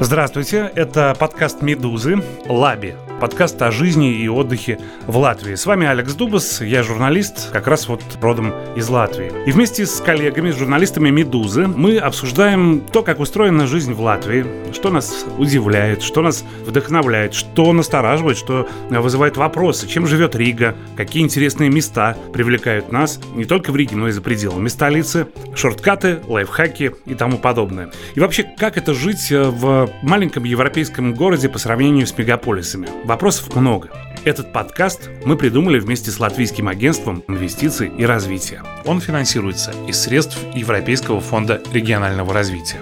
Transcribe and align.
Здравствуйте, 0.00 0.70
это 0.74 1.14
подкаст 1.18 1.62
«Медузы» 1.62 2.22
«Лаби» 2.48 2.94
подкаст 3.20 3.60
о 3.60 3.70
жизни 3.70 4.14
и 4.14 4.28
отдыхе 4.28 4.80
в 5.06 5.18
Латвии. 5.18 5.54
С 5.54 5.66
вами 5.66 5.86
Алекс 5.86 6.14
Дубас, 6.14 6.62
я 6.62 6.82
журналист, 6.82 7.50
как 7.50 7.66
раз 7.66 7.86
вот 7.86 8.02
родом 8.22 8.54
из 8.76 8.88
Латвии. 8.88 9.30
И 9.46 9.52
вместе 9.52 9.84
с 9.84 10.00
коллегами, 10.00 10.50
с 10.50 10.56
журналистами 10.56 11.10
«Медузы» 11.10 11.66
мы 11.66 11.98
обсуждаем 11.98 12.80
то, 12.80 13.02
как 13.02 13.20
устроена 13.20 13.66
жизнь 13.66 13.92
в 13.92 14.00
Латвии, 14.00 14.46
что 14.72 14.90
нас 14.90 15.26
удивляет, 15.36 16.02
что 16.02 16.22
нас 16.22 16.44
вдохновляет, 16.64 17.34
что 17.34 17.70
настораживает, 17.74 18.38
что 18.38 18.66
вызывает 18.88 19.36
вопросы, 19.36 19.86
чем 19.86 20.06
живет 20.06 20.34
Рига, 20.34 20.74
какие 20.96 21.22
интересные 21.22 21.68
места 21.68 22.16
привлекают 22.32 22.90
нас 22.90 23.20
не 23.34 23.44
только 23.44 23.70
в 23.70 23.76
Риге, 23.76 23.96
но 23.96 24.08
и 24.08 24.12
за 24.12 24.22
пределами 24.22 24.68
столицы, 24.68 25.26
шорткаты, 25.54 26.20
лайфхаки 26.26 26.92
и 27.04 27.14
тому 27.14 27.36
подобное. 27.36 27.90
И 28.14 28.20
вообще, 28.20 28.44
как 28.44 28.78
это 28.78 28.94
жить 28.94 29.30
в 29.30 29.90
маленьком 30.02 30.44
европейском 30.44 31.12
городе 31.12 31.50
по 31.50 31.58
сравнению 31.58 32.06
с 32.06 32.16
мегаполисами? 32.16 32.88
Вопросов 33.10 33.56
много. 33.56 33.90
Этот 34.24 34.52
подкаст 34.52 35.10
мы 35.24 35.36
придумали 35.36 35.80
вместе 35.80 36.12
с 36.12 36.20
Латвийским 36.20 36.68
агентством 36.68 37.24
инвестиций 37.26 37.90
и 37.98 38.04
развития. 38.04 38.62
Он 38.84 39.00
финансируется 39.00 39.72
из 39.88 40.00
средств 40.00 40.38
Европейского 40.54 41.20
фонда 41.20 41.60
регионального 41.72 42.32
развития. 42.32 42.78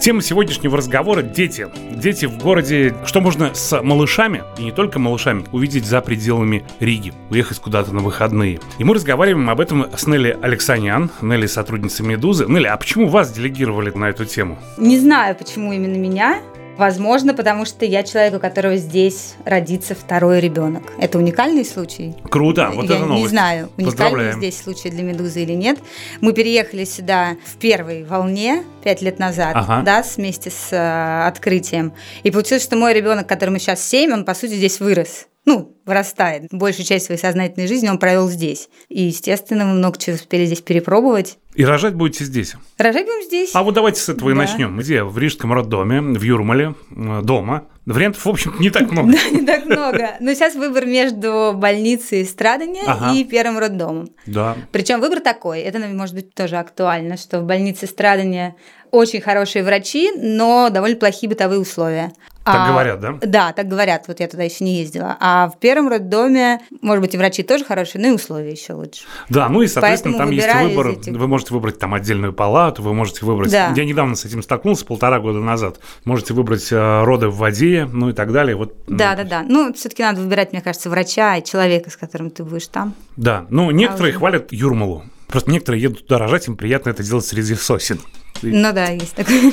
Тема 0.00 0.20
сегодняшнего 0.20 0.76
разговора– 0.76 1.22
дети. 1.22 1.68
Дети 1.92 2.26
в 2.26 2.38
городе. 2.38 2.92
Что 3.04 3.20
можно 3.20 3.54
с 3.54 3.80
малышами, 3.80 4.42
и 4.58 4.64
не 4.64 4.72
только 4.72 4.98
малышами, 4.98 5.44
увидеть 5.52 5.86
за 5.86 6.00
пределами 6.00 6.64
Риги, 6.80 7.12
уехать 7.30 7.60
куда-то 7.60 7.94
на 7.94 8.00
выходные. 8.00 8.58
И 8.78 8.84
мы 8.84 8.96
разговариваем 8.96 9.48
об 9.48 9.60
этом 9.60 9.86
с 9.96 10.08
Нелли 10.08 10.36
Алексанян. 10.42 11.08
Нелли– 11.22 11.46
сотрудница 11.48 12.02
«Медузы». 12.02 12.46
Нелли, 12.48 12.66
а 12.66 12.76
почему 12.76 13.06
вас 13.06 13.30
делегировали 13.30 13.90
на 13.90 14.06
эту 14.06 14.24
тему? 14.24 14.58
Не 14.76 14.98
знаю, 14.98 15.36
почему 15.36 15.72
именно 15.72 15.96
меня. 15.96 16.40
Возможно, 16.78 17.34
потому 17.34 17.64
что 17.64 17.84
я 17.84 18.04
человек, 18.04 18.34
у 18.34 18.38
которого 18.38 18.76
здесь 18.76 19.34
родится 19.44 19.96
второй 19.96 20.38
ребенок. 20.38 20.84
Это 21.00 21.18
уникальный 21.18 21.64
случай? 21.64 22.14
Круто, 22.30 22.70
вот 22.72 22.88
я 22.88 22.96
это 22.96 23.04
новость. 23.04 23.22
не 23.24 23.28
знаю, 23.28 23.68
уникальный 23.76 24.32
здесь 24.34 24.62
случай 24.62 24.88
для 24.88 25.02
«Медузы» 25.02 25.42
или 25.42 25.54
нет. 25.54 25.80
Мы 26.20 26.32
переехали 26.32 26.84
сюда 26.84 27.36
в 27.44 27.56
первой 27.56 28.04
волне 28.04 28.62
пять 28.84 29.02
лет 29.02 29.18
назад, 29.18 29.56
ага. 29.56 29.82
да, 29.84 30.04
вместе 30.16 30.50
с 30.50 30.72
э, 30.72 31.26
открытием. 31.26 31.92
И 32.22 32.30
получилось, 32.30 32.62
что 32.62 32.76
мой 32.76 32.94
ребенок, 32.94 33.26
которому 33.26 33.58
сейчас 33.58 33.82
7, 33.82 34.12
он, 34.12 34.24
по 34.24 34.34
сути, 34.34 34.52
здесь 34.54 34.78
вырос 34.78 35.26
ну, 35.48 35.74
вырастает. 35.86 36.48
Большую 36.50 36.84
часть 36.84 37.06
своей 37.06 37.18
сознательной 37.18 37.66
жизни 37.66 37.88
он 37.88 37.98
провел 37.98 38.28
здесь. 38.28 38.68
И, 38.90 39.04
естественно, 39.04 39.64
мы 39.64 39.72
много 39.72 39.98
чего 39.98 40.16
успели 40.16 40.44
здесь 40.44 40.60
перепробовать. 40.60 41.38
И 41.54 41.64
рожать 41.64 41.94
будете 41.94 42.24
здесь? 42.24 42.54
Рожать 42.76 43.06
будем 43.06 43.24
здесь. 43.24 43.52
А 43.54 43.62
вот 43.62 43.74
давайте 43.74 43.98
с 44.02 44.10
этого 44.10 44.30
да. 44.30 44.34
и 44.34 44.38
начнем. 44.38 44.76
Где? 44.76 45.02
В 45.02 45.16
Рижском 45.16 45.54
роддоме, 45.54 46.02
в 46.02 46.20
Юрмале, 46.20 46.74
э, 46.90 47.22
дома. 47.22 47.66
Вариантов, 47.86 48.26
в 48.26 48.28
общем, 48.28 48.56
не 48.60 48.68
так 48.68 48.90
много. 48.90 49.10
Да, 49.12 49.30
не 49.30 49.46
так 49.46 49.64
много. 49.64 50.16
Но 50.20 50.34
сейчас 50.34 50.54
выбор 50.54 50.84
между 50.84 51.54
больницей 51.56 52.26
страдания 52.26 52.84
ага. 52.86 53.14
и 53.14 53.24
первым 53.24 53.58
роддомом. 53.58 54.10
Да. 54.26 54.54
Причем 54.70 55.00
выбор 55.00 55.20
такой, 55.20 55.60
это, 55.60 55.78
может 55.78 56.14
быть, 56.14 56.34
тоже 56.34 56.56
актуально, 56.56 57.16
что 57.16 57.40
в 57.40 57.44
больнице 57.44 57.86
страдания 57.86 58.54
очень 58.90 59.22
хорошие 59.22 59.64
врачи, 59.64 60.10
но 60.14 60.68
довольно 60.70 60.96
плохие 60.96 61.30
бытовые 61.30 61.60
условия. 61.60 62.12
Так 62.52 62.68
а, 62.68 62.72
говорят, 62.72 63.00
да? 63.00 63.18
Да, 63.20 63.52
так 63.52 63.68
говорят. 63.68 64.04
Вот 64.08 64.20
я 64.20 64.28
туда 64.28 64.42
еще 64.42 64.64
не 64.64 64.78
ездила. 64.78 65.16
А 65.20 65.48
в 65.48 65.58
первом 65.58 65.88
роддоме, 65.88 66.60
может 66.80 67.02
быть, 67.02 67.14
и 67.14 67.18
врачи 67.18 67.42
тоже 67.42 67.64
хорошие, 67.64 68.00
но 68.00 68.08
и 68.08 68.10
условия 68.12 68.50
еще 68.50 68.72
лучше. 68.72 69.02
Да, 69.28 69.48
ну 69.48 69.62
и, 69.62 69.66
соответственно, 69.66 70.16
Поэтому 70.18 70.38
там 70.38 70.64
есть 70.64 70.68
выбор. 70.68 70.88
Этих... 70.92 71.12
Вы 71.12 71.28
можете 71.28 71.54
выбрать 71.54 71.78
там 71.78 71.94
отдельную 71.94 72.32
палату, 72.32 72.82
вы 72.82 72.94
можете 72.94 73.24
выбрать... 73.26 73.50
Да. 73.50 73.72
Я 73.76 73.84
недавно 73.84 74.14
с 74.14 74.24
этим 74.24 74.42
столкнулся, 74.42 74.86
полтора 74.86 75.20
года 75.20 75.40
назад. 75.40 75.78
Можете 76.04 76.34
выбрать 76.34 76.72
э, 76.72 77.04
роды 77.04 77.28
в 77.28 77.36
воде, 77.36 77.88
ну 77.90 78.10
и 78.10 78.12
так 78.12 78.32
далее. 78.32 78.56
Вот, 78.56 78.74
да, 78.86 79.10
ну, 79.10 79.16
да, 79.16 79.24
да. 79.24 79.44
Ну, 79.46 79.74
все-таки 79.74 80.02
надо 80.02 80.20
выбирать, 80.20 80.52
мне 80.52 80.62
кажется, 80.62 80.88
врача 80.90 81.36
и 81.36 81.44
человека, 81.44 81.90
с 81.90 81.96
которым 81.96 82.30
ты 82.30 82.44
будешь 82.44 82.68
там. 82.68 82.94
Да, 83.16 83.46
ну, 83.50 83.70
некоторые 83.70 84.14
а 84.14 84.18
хвалят 84.18 84.52
Юрмалу. 84.52 85.04
Просто 85.28 85.50
некоторые 85.50 85.82
едут 85.82 86.06
туда 86.06 86.18
рожать, 86.18 86.48
им 86.48 86.56
приятно 86.56 86.90
это 86.90 87.02
делать 87.02 87.26
среди 87.26 87.54
сосен. 87.54 88.00
Ну 88.42 88.72
да, 88.72 88.88
есть 88.88 89.14
такое. 89.14 89.52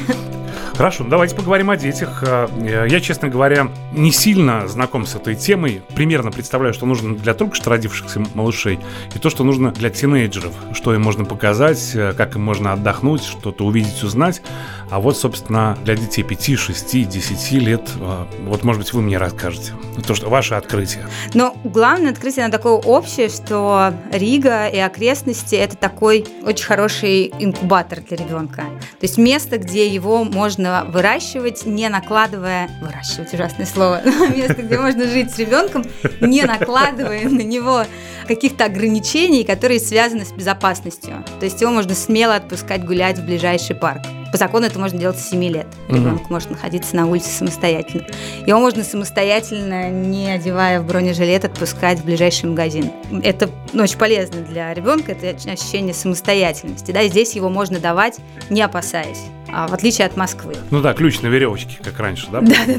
Хорошо, 0.75 1.05
ну 1.05 1.09
давайте 1.09 1.35
поговорим 1.35 1.69
о 1.69 1.77
детях. 1.77 2.21
Э, 2.27 2.47
я, 2.89 2.99
честно 2.99 3.29
говоря, 3.29 3.71
не 3.93 4.11
сильно 4.11 4.67
знаком 4.67 5.05
с 5.05 5.15
этой 5.15 5.33
темой. 5.33 5.81
Примерно 5.95 6.31
представляю, 6.31 6.73
что 6.73 6.85
нужно 6.85 7.15
для 7.15 7.33
только 7.33 7.55
что 7.55 7.69
родившихся 7.69 8.21
малышей 8.33 8.79
и 9.13 9.19
то, 9.19 9.29
что 9.29 9.45
нужно 9.45 9.71
для 9.71 9.89
тинейджеров. 9.89 10.51
Что 10.73 10.93
им 10.93 11.01
можно 11.01 11.23
показать, 11.23 11.91
э, 11.93 12.11
как 12.11 12.35
им 12.35 12.41
можно 12.41 12.73
отдохнуть, 12.73 13.23
что-то 13.23 13.65
увидеть, 13.65 14.03
узнать. 14.03 14.41
А 14.91 14.99
вот, 14.99 15.17
собственно, 15.17 15.77
для 15.85 15.95
детей 15.95 16.23
5, 16.23 16.59
6, 16.59 17.07
10 17.07 17.51
лет, 17.53 17.89
э, 17.97 18.25
вот, 18.41 18.63
может 18.65 18.81
быть, 18.81 18.91
вы 18.91 19.01
мне 19.01 19.17
расскажете. 19.17 19.71
То, 20.05 20.13
что 20.13 20.29
ваше 20.29 20.55
открытие. 20.55 21.07
Но 21.33 21.55
главное 21.63 22.11
открытие, 22.11 22.43
оно 22.43 22.51
такое 22.51 22.73
общее, 22.73 23.29
что 23.29 23.93
Рига 24.11 24.67
и 24.67 24.79
окрестности– 24.79 25.55
это 25.55 25.77
такой 25.77 26.27
очень 26.43 26.65
хороший 26.65 27.31
инкубатор 27.39 28.01
для 28.01 28.17
ребенка. 28.17 28.65
То 28.75 29.03
есть 29.03 29.17
место, 29.17 29.57
где 29.57 29.87
его 29.87 30.23
можно 30.23 30.85
выращивать, 30.85 31.65
не 31.65 31.89
накладывая... 31.89 32.69
Выращивать– 32.81 33.33
ужасное 33.33 33.65
слово. 33.65 34.01
Место, 34.35 34.61
где 34.61 34.77
можно 34.77 35.07
жить 35.07 35.33
с 35.33 35.39
ребенком, 35.39 35.85
не 36.21 36.43
накладывая 36.43 37.27
на 37.29 37.41
него 37.41 37.85
каких-то 38.27 38.65
ограничений, 38.65 39.43
которые 39.43 39.79
связаны 39.79 40.25
с 40.25 40.31
безопасностью. 40.31 41.23
То 41.39 41.45
есть 41.45 41.61
его 41.61 41.71
можно 41.71 41.93
смело 41.93 42.35
отпускать 42.35 42.83
гулять 42.83 43.19
в 43.19 43.25
ближайший 43.25 43.75
парк. 43.75 44.01
По 44.35 44.39
закону 44.39 44.65
это 44.65 44.77
можно 44.77 44.99
делать 44.99 45.17
с 45.17 45.29
7 45.29 45.41
лет. 45.45 45.65
Ребенок 45.87 46.23
mm-hmm. 46.23 46.27
может 46.29 46.49
находиться 46.49 46.93
на 46.93 47.07
улице 47.07 47.29
самостоятельно. 47.29 48.05
Его 48.45 48.59
можно 48.59 48.83
самостоятельно, 48.83 49.89
не 49.89 50.29
одевая 50.29 50.81
в 50.81 50.85
бронежилет, 50.85 51.45
отпускать 51.45 51.99
в 51.99 52.03
ближайший 52.03 52.49
магазин. 52.49 52.91
Это 53.23 53.49
ну, 53.71 53.83
очень 53.83 53.97
полезно 53.97 54.41
для 54.41 54.73
ребенка, 54.73 55.13
это 55.13 55.29
ощущение 55.49 55.93
самостоятельности. 55.93 56.91
Да? 56.91 57.07
Здесь 57.07 57.33
его 57.37 57.47
можно 57.47 57.79
давать, 57.79 58.17
не 58.49 58.61
опасаясь 58.61 59.21
а 59.47 59.67
в 59.67 59.73
отличие 59.73 60.05
от 60.05 60.17
Москвы. 60.17 60.55
Ну 60.69 60.81
да, 60.81 60.93
ключ 60.93 61.21
на 61.21 61.27
веревочке, 61.27 61.77
как 61.81 61.97
раньше, 61.99 62.27
да? 62.29 62.41
Да, 62.41 62.55
да, 62.67 62.75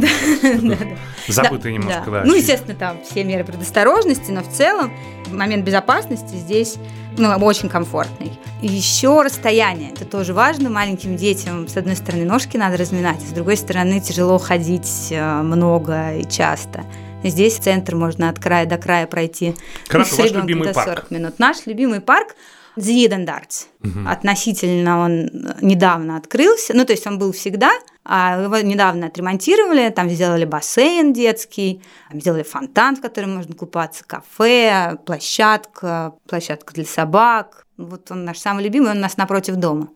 да. 0.61 0.77
Забытый 1.29 1.73
немножко, 1.73 2.11
да. 2.11 2.23
Ну, 2.25 2.35
естественно, 2.35 2.75
там 2.75 2.99
все 3.09 3.25
меры 3.25 3.45
предосторожности, 3.45 4.31
но 4.31 4.43
в 4.43 4.53
целом 4.53 4.93
момент 5.31 5.65
безопасности 5.65 6.35
здесь 6.35 6.77
ну, 7.19 7.31
очень 7.31 7.69
комфортный. 7.69 8.33
Еще 8.63 9.23
расстояние. 9.23 9.93
Это 9.93 10.05
тоже 10.05 10.35
важно. 10.35 10.71
Маленьким 10.71 11.17
детям, 11.17 11.69
с 11.69 11.77
одной 11.77 11.97
стороны, 11.97 12.25
ножки 12.25 12.57
надо 12.57 12.77
разминать, 12.77 13.19
а 13.23 13.27
с 13.27 13.33
другой 13.33 13.57
стороны, 13.57 14.01
тяжело 14.01 14.39
ходить 14.39 15.09
э, 15.11 15.43
много 15.43 16.17
и 16.17 16.29
часто. 16.29 16.85
Здесь 17.23 17.57
центр 17.57 17.97
можно 17.97 18.29
от 18.29 18.39
края 18.39 18.67
до 18.67 18.79
края 18.79 19.07
пройти. 19.07 19.55
Хорошо, 19.89 20.17
ну, 20.19 20.23
ваш 20.23 20.33
любимый 20.33 20.73
парк. 20.73 20.89
40 20.89 21.11
минут. 21.11 21.39
Наш 21.39 21.67
любимый 21.67 22.01
парк 22.01 22.37
Зидендарц. 22.77 23.67
Угу. 23.83 24.09
Относительно 24.09 25.01
он 25.01 25.31
недавно 25.61 26.17
открылся. 26.17 26.75
Ну, 26.75 26.85
то 26.85 26.93
есть 26.93 27.07
он 27.07 27.19
был 27.19 27.33
всегда, 27.33 27.73
а 28.09 28.41
его 28.41 28.59
недавно 28.59 29.09
отремонтировали. 29.09 29.91
Там 29.91 30.09
сделали 30.09 30.45
бассейн 30.45 31.13
детский, 31.13 31.83
сделали 32.13 32.45
фонтан, 32.45 32.97
в 32.97 33.01
котором 33.01 33.35
можно 33.37 33.55
купаться, 33.55 34.05
кафе, 34.07 34.97
площадка, 35.05 36.15
площадка 36.29 36.73
для 36.73 36.85
собак. 36.85 37.67
Вот 37.77 38.11
он 38.11 38.25
наш 38.25 38.39
самый 38.39 38.65
любимый, 38.65 38.93
он 38.93 38.99
у 38.99 39.01
нас 39.01 39.17
напротив 39.19 39.57
дома. 39.57 39.89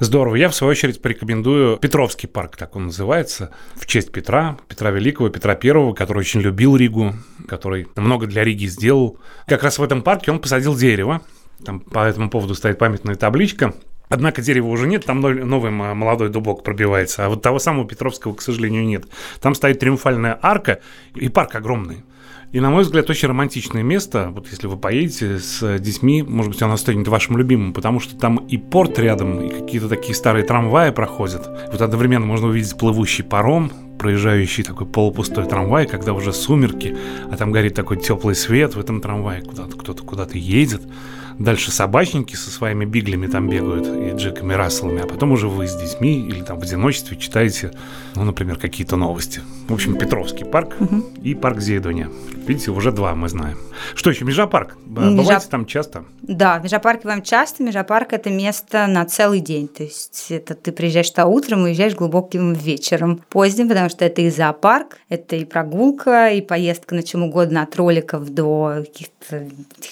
Здорово. 0.00 0.36
Я, 0.36 0.48
в 0.48 0.54
свою 0.54 0.70
очередь, 0.70 1.02
порекомендую 1.02 1.76
Петровский 1.76 2.26
парк, 2.26 2.56
так 2.56 2.76
он 2.76 2.86
называется, 2.86 3.50
в 3.74 3.84
честь 3.84 4.10
Петра, 4.10 4.56
Петра 4.68 4.90
Великого, 4.90 5.28
Петра 5.28 5.54
Первого, 5.54 5.92
который 5.92 6.20
очень 6.20 6.40
любил 6.40 6.76
Ригу, 6.76 7.12
который 7.46 7.88
много 7.96 8.26
для 8.26 8.42
Риги 8.42 8.66
сделал. 8.66 9.18
Как 9.46 9.62
раз 9.64 9.78
в 9.78 9.82
этом 9.82 10.02
парке 10.02 10.30
он 10.30 10.40
посадил 10.40 10.74
дерево, 10.74 11.20
там 11.64 11.80
по 11.80 12.06
этому 12.06 12.30
поводу 12.30 12.54
стоит 12.54 12.78
памятная 12.78 13.16
табличка. 13.16 13.74
Однако 14.08 14.40
дерева 14.40 14.68
уже 14.68 14.86
нет, 14.86 15.04
там 15.04 15.20
новый 15.20 15.70
молодой 15.70 16.28
дубок 16.28 16.62
пробивается, 16.62 17.26
а 17.26 17.28
вот 17.28 17.42
того 17.42 17.58
самого 17.58 17.86
Петровского, 17.88 18.34
к 18.34 18.42
сожалению, 18.42 18.84
нет. 18.84 19.04
Там 19.40 19.54
стоит 19.54 19.80
триумфальная 19.80 20.38
арка, 20.40 20.80
и 21.14 21.28
парк 21.28 21.54
огромный. 21.56 22.04
И, 22.52 22.60
на 22.60 22.70
мой 22.70 22.84
взгляд, 22.84 23.10
очень 23.10 23.28
романтичное 23.28 23.82
место. 23.82 24.30
Вот 24.30 24.48
если 24.48 24.68
вы 24.68 24.76
поедете 24.76 25.40
с 25.40 25.78
детьми, 25.80 26.22
может 26.22 26.52
быть, 26.52 26.62
оно 26.62 26.76
станет 26.76 27.08
вашим 27.08 27.36
любимым, 27.36 27.72
потому 27.72 27.98
что 27.98 28.16
там 28.16 28.36
и 28.36 28.56
порт 28.56 28.98
рядом, 29.00 29.40
и 29.40 29.50
какие-то 29.50 29.88
такие 29.88 30.14
старые 30.14 30.44
трамваи 30.44 30.90
проходят. 30.90 31.46
Вот 31.72 31.82
одновременно 31.82 32.24
можно 32.24 32.46
увидеть 32.46 32.78
плывущий 32.78 33.24
паром, 33.24 33.72
проезжающий 33.98 34.62
такой 34.62 34.86
полупустой 34.86 35.46
трамвай, 35.46 35.86
когда 35.86 36.12
уже 36.12 36.32
сумерки, 36.32 36.96
а 37.30 37.36
там 37.36 37.50
горит 37.50 37.74
такой 37.74 37.96
теплый 37.96 38.36
свет 38.36 38.76
в 38.76 38.80
этом 38.80 39.00
трамвае, 39.00 39.42
куда-то 39.42 39.76
кто-то 39.76 40.04
куда-то 40.04 40.38
едет 40.38 40.82
Дальше 41.38 41.70
собачники 41.70 42.34
со 42.34 42.50
своими 42.50 42.84
биглями 42.84 43.26
там 43.26 43.48
бегают 43.48 43.86
и 43.86 44.16
Джеками 44.16 44.54
Расселами, 44.54 45.02
а 45.02 45.06
потом 45.06 45.32
уже 45.32 45.48
вы 45.48 45.66
с 45.66 45.76
детьми 45.76 46.18
или 46.18 46.42
там 46.42 46.58
в 46.58 46.62
одиночестве 46.62 47.16
читаете, 47.16 47.72
ну, 48.14 48.24
например, 48.24 48.56
какие-то 48.56 48.96
новости. 48.96 49.42
В 49.68 49.74
общем, 49.74 49.98
Петровский 49.98 50.44
парк 50.44 50.74
угу. 50.80 51.04
и 51.22 51.34
парк 51.34 51.60
Зейдония. 51.60 52.10
Видите, 52.46 52.70
уже 52.70 52.90
два 52.92 53.14
мы 53.14 53.28
знаем. 53.28 53.58
Что 53.94 54.10
еще? 54.10 54.24
Межапарк. 54.24 54.76
Межа... 54.86 55.10
Бываете 55.10 55.46
там 55.50 55.66
часто? 55.66 56.04
Да, 56.22 56.58
в 56.58 56.62
Межапарке 56.62 57.02
бываем 57.02 57.22
часто. 57.22 57.62
Межапарк– 57.62 58.08
это 58.12 58.30
место 58.30 58.86
на 58.86 59.04
целый 59.04 59.40
день. 59.40 59.68
То 59.68 59.82
есть 59.82 60.26
это 60.30 60.54
ты 60.54 60.72
приезжаешь 60.72 61.10
туда 61.10 61.26
утром 61.26 61.60
и 61.60 61.70
уезжаешь 61.70 61.94
глубоким 61.94 62.54
вечером, 62.54 63.20
поздним, 63.28 63.68
потому 63.68 63.90
что 63.90 64.04
это 64.04 64.22
и 64.22 64.30
зоопарк, 64.30 64.98
это 65.08 65.36
и 65.36 65.44
прогулка, 65.44 66.30
и 66.30 66.40
поездка 66.40 66.94
на 66.94 67.02
чем 67.02 67.24
угодно 67.24 67.62
от 67.62 67.76
роликов 67.76 68.28
до 68.30 68.84
каких-то 68.86 69.48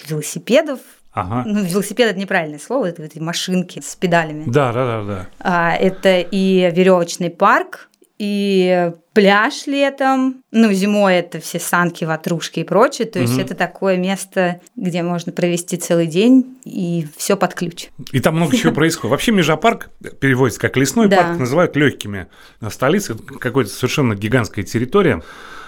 велосипедов, 0.09 0.79
Ага. 1.15 1.45
Ну, 1.47 1.63
велосипед 1.63 2.11
это 2.11 2.19
неправильное 2.19 2.59
слово, 2.59 2.87
это 2.87 3.03
эти 3.03 3.21
машинки 3.21 3.81
с 3.81 3.95
педалями. 3.95 4.45
Да, 4.47 4.73
да, 4.73 4.85
да, 4.85 5.05
да. 5.05 5.27
А, 5.39 5.75
это 5.77 6.19
и 6.19 6.71
веревочный 6.75 7.31
парк, 7.31 7.89
и 8.19 8.93
пляж 9.13 9.67
летом, 9.67 10.43
ну, 10.51 10.73
зимой 10.73 11.17
это 11.17 11.41
все 11.41 11.59
санки, 11.61 12.05
ватрушки 12.05 12.61
и 12.61 12.65
прочее, 12.65 13.09
то 13.09 13.21
есть 13.21 13.35
угу. 13.35 13.43
это 13.43 13.55
такое 13.55 13.97
место, 13.97 14.61
где 14.77 15.03
можно 15.03 15.33
провести 15.33 15.77
целый 15.77 16.07
день 16.07 16.59
и 16.65 17.07
все 17.17 17.37
под 17.37 17.55
ключ. 17.55 17.89
И 18.13 18.21
там 18.21 18.37
много 18.37 18.57
чего 18.57 18.73
происходит. 18.75 19.11
Вообще 19.11 19.33
Межапарк 19.33 19.91
переводится 20.21 20.61
как 20.61 20.77
лесной 20.77 21.09
парк, 21.09 21.39
называют 21.39 21.77
легкими. 21.77 22.27
Столица 22.71 23.15
какой-то 23.15 23.71
совершенно 23.71 24.15
гигантская 24.15 24.65
территория. 24.65 25.23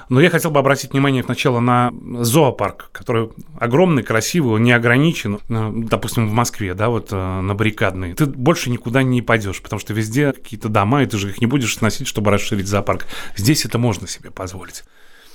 Но 0.09 0.21
я 0.21 0.31
хотел 0.31 0.51
бы 0.51 0.61
обратить 0.61 0.93
внимание 0.93 1.23
сначала 1.23 1.59
на 1.59 1.93
зоопарк, 2.21 2.91
который 2.93 3.31
огромный, 3.59 4.03
красивый, 4.03 4.55
он 4.55 4.63
не 4.63 4.73
ограничен. 4.73 5.41
Э, 5.49 5.73
допустим, 5.75 6.29
в 6.29 6.33
Москве, 6.33 6.75
да, 6.75 6.89
вот 6.89 7.09
э, 7.11 7.41
на 7.41 7.55
баррикадной. 7.55 8.15
Ты 8.15 8.27
больше 8.27 8.71
никуда 8.71 9.03
не 9.03 9.21
пойдешь, 9.21 9.61
потому 9.61 9.81
что 9.81 9.95
везде 9.95 10.33
какие-то 10.33 10.69
дома, 10.69 11.03
и 11.03 11.07
ты 11.07 11.19
же 11.19 11.31
их 11.31 11.41
не 11.41 11.47
будешь 11.47 11.77
сносить, 11.77 12.07
чтобы 12.07 12.31
расширить 12.31 12.69
зоопарк. 12.69 13.07
Здесь 13.37 13.65
это 13.65 13.79
можно 13.79 14.07
себе 14.07 14.31
позволить. 14.31 14.85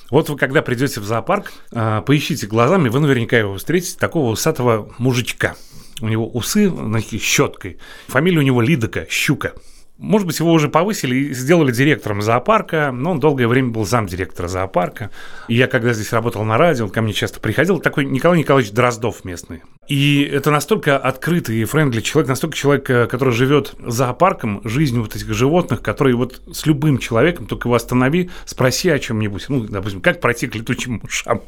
Вот 0.10 0.30
вы 0.30 0.38
когда 0.38 0.62
придете 0.62 1.02
в 1.02 1.06
зоопарк, 1.06 1.52
э, 1.72 2.02
поищите 2.06 2.48
глазами, 2.48 2.90
вы 2.90 3.00
наверняка 3.02 3.38
его 3.38 3.58
встретите, 3.58 3.98
такого 3.98 4.32
усатого 4.32 4.94
мужичка. 4.98 5.56
У 6.02 6.08
него 6.08 6.28
усы 6.28 6.72
щеткой. 7.20 7.78
Фамилия 8.08 8.40
у 8.40 8.42
него 8.42 8.62
Лидока, 8.62 9.06
Щука. 9.10 9.54
Может 10.02 10.26
быть, 10.26 10.40
его 10.40 10.52
уже 10.52 10.68
повысили 10.68 11.16
и 11.16 11.34
сделали 11.36 11.72
директором 11.72 12.24
зоопарка, 12.24 12.92
но 12.92 13.12
он 13.12 13.20
долгое 13.20 13.48
время 13.48 13.70
был 13.70 13.86
замдиректора 13.86 14.48
зоопарка. 14.48 15.12
И 15.48 15.54
я, 15.54 15.68
когда 15.68 15.94
здесь 15.94 16.12
работал 16.12 16.44
на 16.44 16.58
радио, 16.58 16.86
он 16.86 16.90
ко 16.92 17.04
мне 17.04 17.14
часто 17.14 17.40
приходил, 17.40 17.78
такой 17.80 18.06
Николай 18.06 18.40
Николаевич 18.40 18.74
Дроздов 18.74 19.24
местный. 19.26 19.62
И 19.88 20.24
это 20.24 20.50
настолько 20.50 20.98
открытый 20.98 21.58
и 21.58 21.66
френдли 21.66 22.02
человек, 22.02 22.30
настолько 22.30 22.58
человек, 22.58 22.90
э, 22.90 23.06
который 23.06 23.32
живет 23.32 23.76
зоопарком, 23.86 24.62
жизнью 24.64 25.04
вот 25.04 25.16
этих 25.16 25.32
животных, 25.36 25.84
который 25.84 26.14
вот 26.16 26.42
с 26.52 26.66
любым 26.66 26.98
человеком, 26.98 27.46
только 27.46 27.68
его 27.68 27.76
останови, 27.76 28.32
спроси 28.46 28.90
о 28.90 28.98
чем-нибудь. 28.98 29.46
Ну, 29.50 29.68
допустим, 29.68 30.02
как 30.02 30.20
пройти 30.20 30.48
к 30.48 30.56
летучим 30.56 31.00
мышам? 31.04 31.42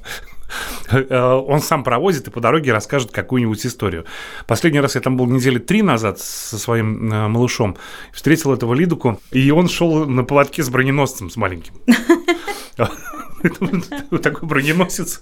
Э, 0.92 1.34
он 1.48 1.62
сам 1.62 1.84
провозит 1.84 2.28
и 2.28 2.32
по 2.32 2.40
дороге 2.40 2.72
расскажет 2.72 3.12
какую-нибудь 3.12 3.66
историю. 3.66 4.06
Последний 4.48 4.80
раз 4.80 4.96
я 4.96 5.02
там 5.02 5.18
был 5.18 5.26
недели 5.28 5.60
три 5.60 5.82
назад 5.82 6.20
со 6.20 6.58
своим 6.58 7.12
э, 7.12 7.28
малышом, 7.28 7.78
встретил 8.12 8.54
этого 8.54 8.74
Лидуку, 8.74 9.20
и 9.32 9.52
он 9.52 9.70
шел 9.70 10.06
на 10.06 10.24
поводке 10.24 10.64
с 10.64 10.70
броненосцем, 10.70 11.30
с 11.30 11.38
маленьким. 11.38 11.74
Такой 14.22 14.48
броненосец. 14.48 15.22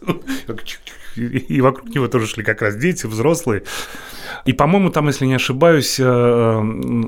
И 1.15 1.61
вокруг 1.61 1.93
него 1.93 2.07
тоже 2.07 2.27
шли 2.27 2.43
как 2.43 2.61
раз 2.61 2.75
дети, 2.75 3.05
взрослые. 3.05 3.63
И, 4.45 4.53
по-моему, 4.53 4.91
там, 4.91 5.07
если 5.07 5.25
не 5.25 5.33
ошибаюсь, 5.33 5.99
э, 5.99 6.05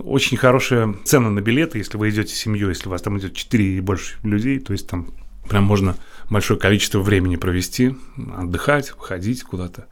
очень 0.04 0.38
хорошая 0.38 0.96
цена 1.06 1.30
на 1.30 1.40
билеты, 1.40 1.78
если 1.78 1.98
вы 1.98 2.10
идете 2.10 2.36
семьей, 2.36 2.70
если 2.70 2.88
у 2.88 2.92
вас 2.92 3.02
там 3.02 3.18
идет 3.18 3.36
4 3.36 3.78
и 3.78 3.80
больше 3.80 4.18
людей, 4.24 4.60
то 4.60 4.74
есть 4.74 4.88
там 4.88 5.14
прям 5.48 5.64
можно 5.64 5.96
большое 6.34 6.60
количество 6.60 7.00
времени 7.00 7.38
провести, 7.38 7.96
отдыхать, 8.38 8.90
ходить 8.90 9.44
куда-то, 9.44 9.88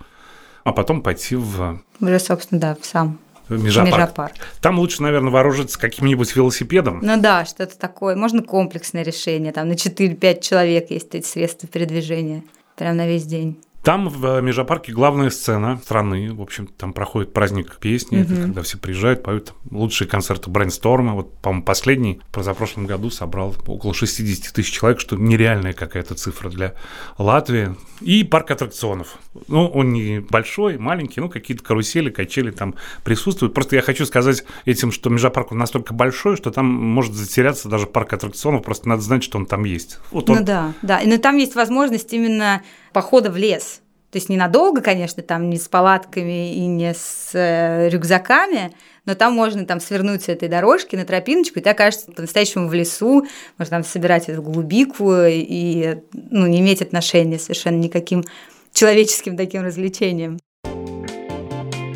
а 0.63 0.73
потом 0.73 1.01
пойти 1.01 1.35
в... 1.35 1.79
Уже, 1.99 2.19
собственно, 2.19 2.59
да, 2.59 2.77
в 2.79 2.85
сам 2.85 3.19
Межапарк. 3.57 3.93
Межапарк. 3.93 4.33
Там 4.61 4.79
лучше, 4.79 5.01
наверное, 5.03 5.31
вооружиться 5.31 5.79
каким-нибудь 5.79 6.35
велосипедом. 6.35 6.99
Ну 7.01 7.19
да, 7.19 7.45
что-то 7.45 7.77
такое. 7.77 8.15
Можно 8.15 8.43
комплексное 8.43 9.03
решение. 9.03 9.51
Там 9.51 9.67
на 9.67 9.73
4-5 9.73 10.41
человек 10.41 10.91
есть 10.91 11.13
эти 11.13 11.25
средства 11.25 11.67
передвижения. 11.67 12.43
Прям 12.77 12.97
на 12.97 13.07
весь 13.07 13.25
день. 13.25 13.57
Там 13.83 14.09
в 14.09 14.23
э, 14.25 14.41
Межапарке 14.41 14.91
главная 14.91 15.31
сцена 15.31 15.79
страны. 15.83 16.31
В 16.33 16.41
общем, 16.41 16.67
там 16.67 16.93
проходит 16.93 17.33
праздник 17.33 17.77
песни, 17.77 18.19
mm-hmm. 18.19 18.23
это 18.23 18.35
когда 18.35 18.61
все 18.61 18.77
приезжают, 18.77 19.23
поют 19.23 19.53
лучшие 19.71 20.07
концерты 20.07 20.51
Брейнсторма. 20.51 21.15
Вот, 21.15 21.35
по-моему, 21.39 21.63
последний 21.63 22.21
позапрошлом 22.31 22.85
году 22.85 23.09
собрал 23.09 23.55
около 23.65 23.95
60 23.95 24.53
тысяч 24.53 24.71
человек, 24.71 24.99
что 24.99 25.15
нереальная 25.15 25.73
какая-то 25.73 26.13
цифра 26.13 26.49
для 26.49 26.75
Латвии. 27.17 27.75
И 28.01 28.23
парк 28.23 28.51
аттракционов. 28.51 29.17
Ну, 29.47 29.67
он 29.67 29.93
не 29.93 30.19
большой, 30.19 30.77
маленький, 30.77 31.19
ну, 31.19 31.29
какие-то 31.29 31.63
карусели, 31.63 32.11
качели 32.11 32.51
там 32.51 32.75
присутствуют. 33.03 33.55
Просто 33.55 33.75
я 33.75 33.81
хочу 33.81 34.05
сказать 34.05 34.43
этим, 34.65 34.91
что 34.91 35.09
Межапарк 35.09 35.51
настолько 35.51 35.95
большой, 35.95 36.37
что 36.37 36.51
там 36.51 36.67
может 36.67 37.13
затеряться 37.13 37.67
даже 37.67 37.87
парк 37.87 38.13
аттракционов, 38.13 38.63
просто 38.63 38.87
надо 38.87 39.01
знать, 39.01 39.23
что 39.23 39.39
он 39.39 39.47
там 39.47 39.63
есть. 39.63 39.99
Вот 40.11 40.29
он... 40.29 40.37
Ну 40.37 40.43
да, 40.43 40.73
да. 40.83 41.01
Но 41.03 41.17
там 41.17 41.37
есть 41.37 41.55
возможность 41.55 42.13
именно 42.13 42.61
похода 42.93 43.29
в 43.29 43.37
лес. 43.37 43.81
То 44.11 44.17
есть 44.17 44.27
ненадолго, 44.27 44.81
конечно, 44.81 45.23
там 45.23 45.49
не 45.49 45.57
с 45.57 45.69
палатками 45.69 46.53
и 46.53 46.65
не 46.65 46.93
с 46.93 47.29
э, 47.33 47.87
рюкзаками, 47.89 48.73
но 49.05 49.15
там 49.15 49.33
можно 49.33 49.65
там 49.65 49.79
свернуть 49.79 50.23
с 50.23 50.29
этой 50.29 50.49
дорожки 50.49 50.97
на 50.97 51.05
тропиночку, 51.05 51.59
и 51.59 51.61
ты 51.61 51.69
окажешься 51.69 52.11
по-настоящему 52.11 52.67
в 52.67 52.73
лесу, 52.73 53.25
можно 53.57 53.77
там 53.77 53.83
собирать 53.85 54.27
эту 54.27 54.41
голубику 54.41 55.13
и 55.15 55.97
ну, 56.13 56.45
не 56.45 56.59
иметь 56.59 56.81
отношения 56.81 57.39
совершенно 57.39 57.77
никаким 57.77 58.25
человеческим 58.73 59.37
таким 59.37 59.63
развлечением. 59.63 60.39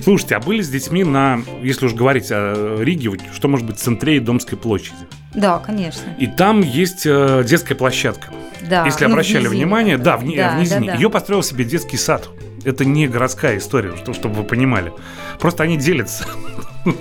Слушайте, 0.01 0.35
а 0.35 0.39
были 0.39 0.61
с 0.61 0.69
детьми 0.69 1.03
на, 1.03 1.41
если 1.63 1.87
уж 1.87 1.93
говорить 1.93 2.27
о 2.31 2.77
Риге, 2.79 3.19
что 3.33 3.47
может 3.47 3.65
быть 3.65 3.77
в 3.77 3.81
центре 3.81 4.17
и 4.17 4.19
Домской 4.19 4.57
площади? 4.57 5.07
Да, 5.33 5.59
конечно. 5.59 6.03
И 6.19 6.27
там 6.27 6.61
есть 6.61 7.05
э, 7.05 7.43
детская 7.43 7.75
площадка. 7.75 8.31
Да. 8.69 8.85
Если 8.85 9.05
ну, 9.05 9.11
обращали 9.11 9.47
внимание, 9.47 9.97
да, 9.97 10.17
в, 10.17 10.21
да, 10.35 10.55
в 10.55 10.59
низине. 10.59 10.87
Да, 10.87 10.93
да. 10.93 10.95
Ее 10.95 11.09
построил 11.09 11.43
себе 11.43 11.63
детский 11.65 11.97
сад. 11.97 12.29
Это 12.63 12.83
не 12.83 13.07
городская 13.07 13.57
история, 13.57 13.93
чтобы 14.13 14.35
вы 14.35 14.43
понимали. 14.43 14.91
Просто 15.39 15.63
они 15.63 15.77
делятся. 15.77 16.25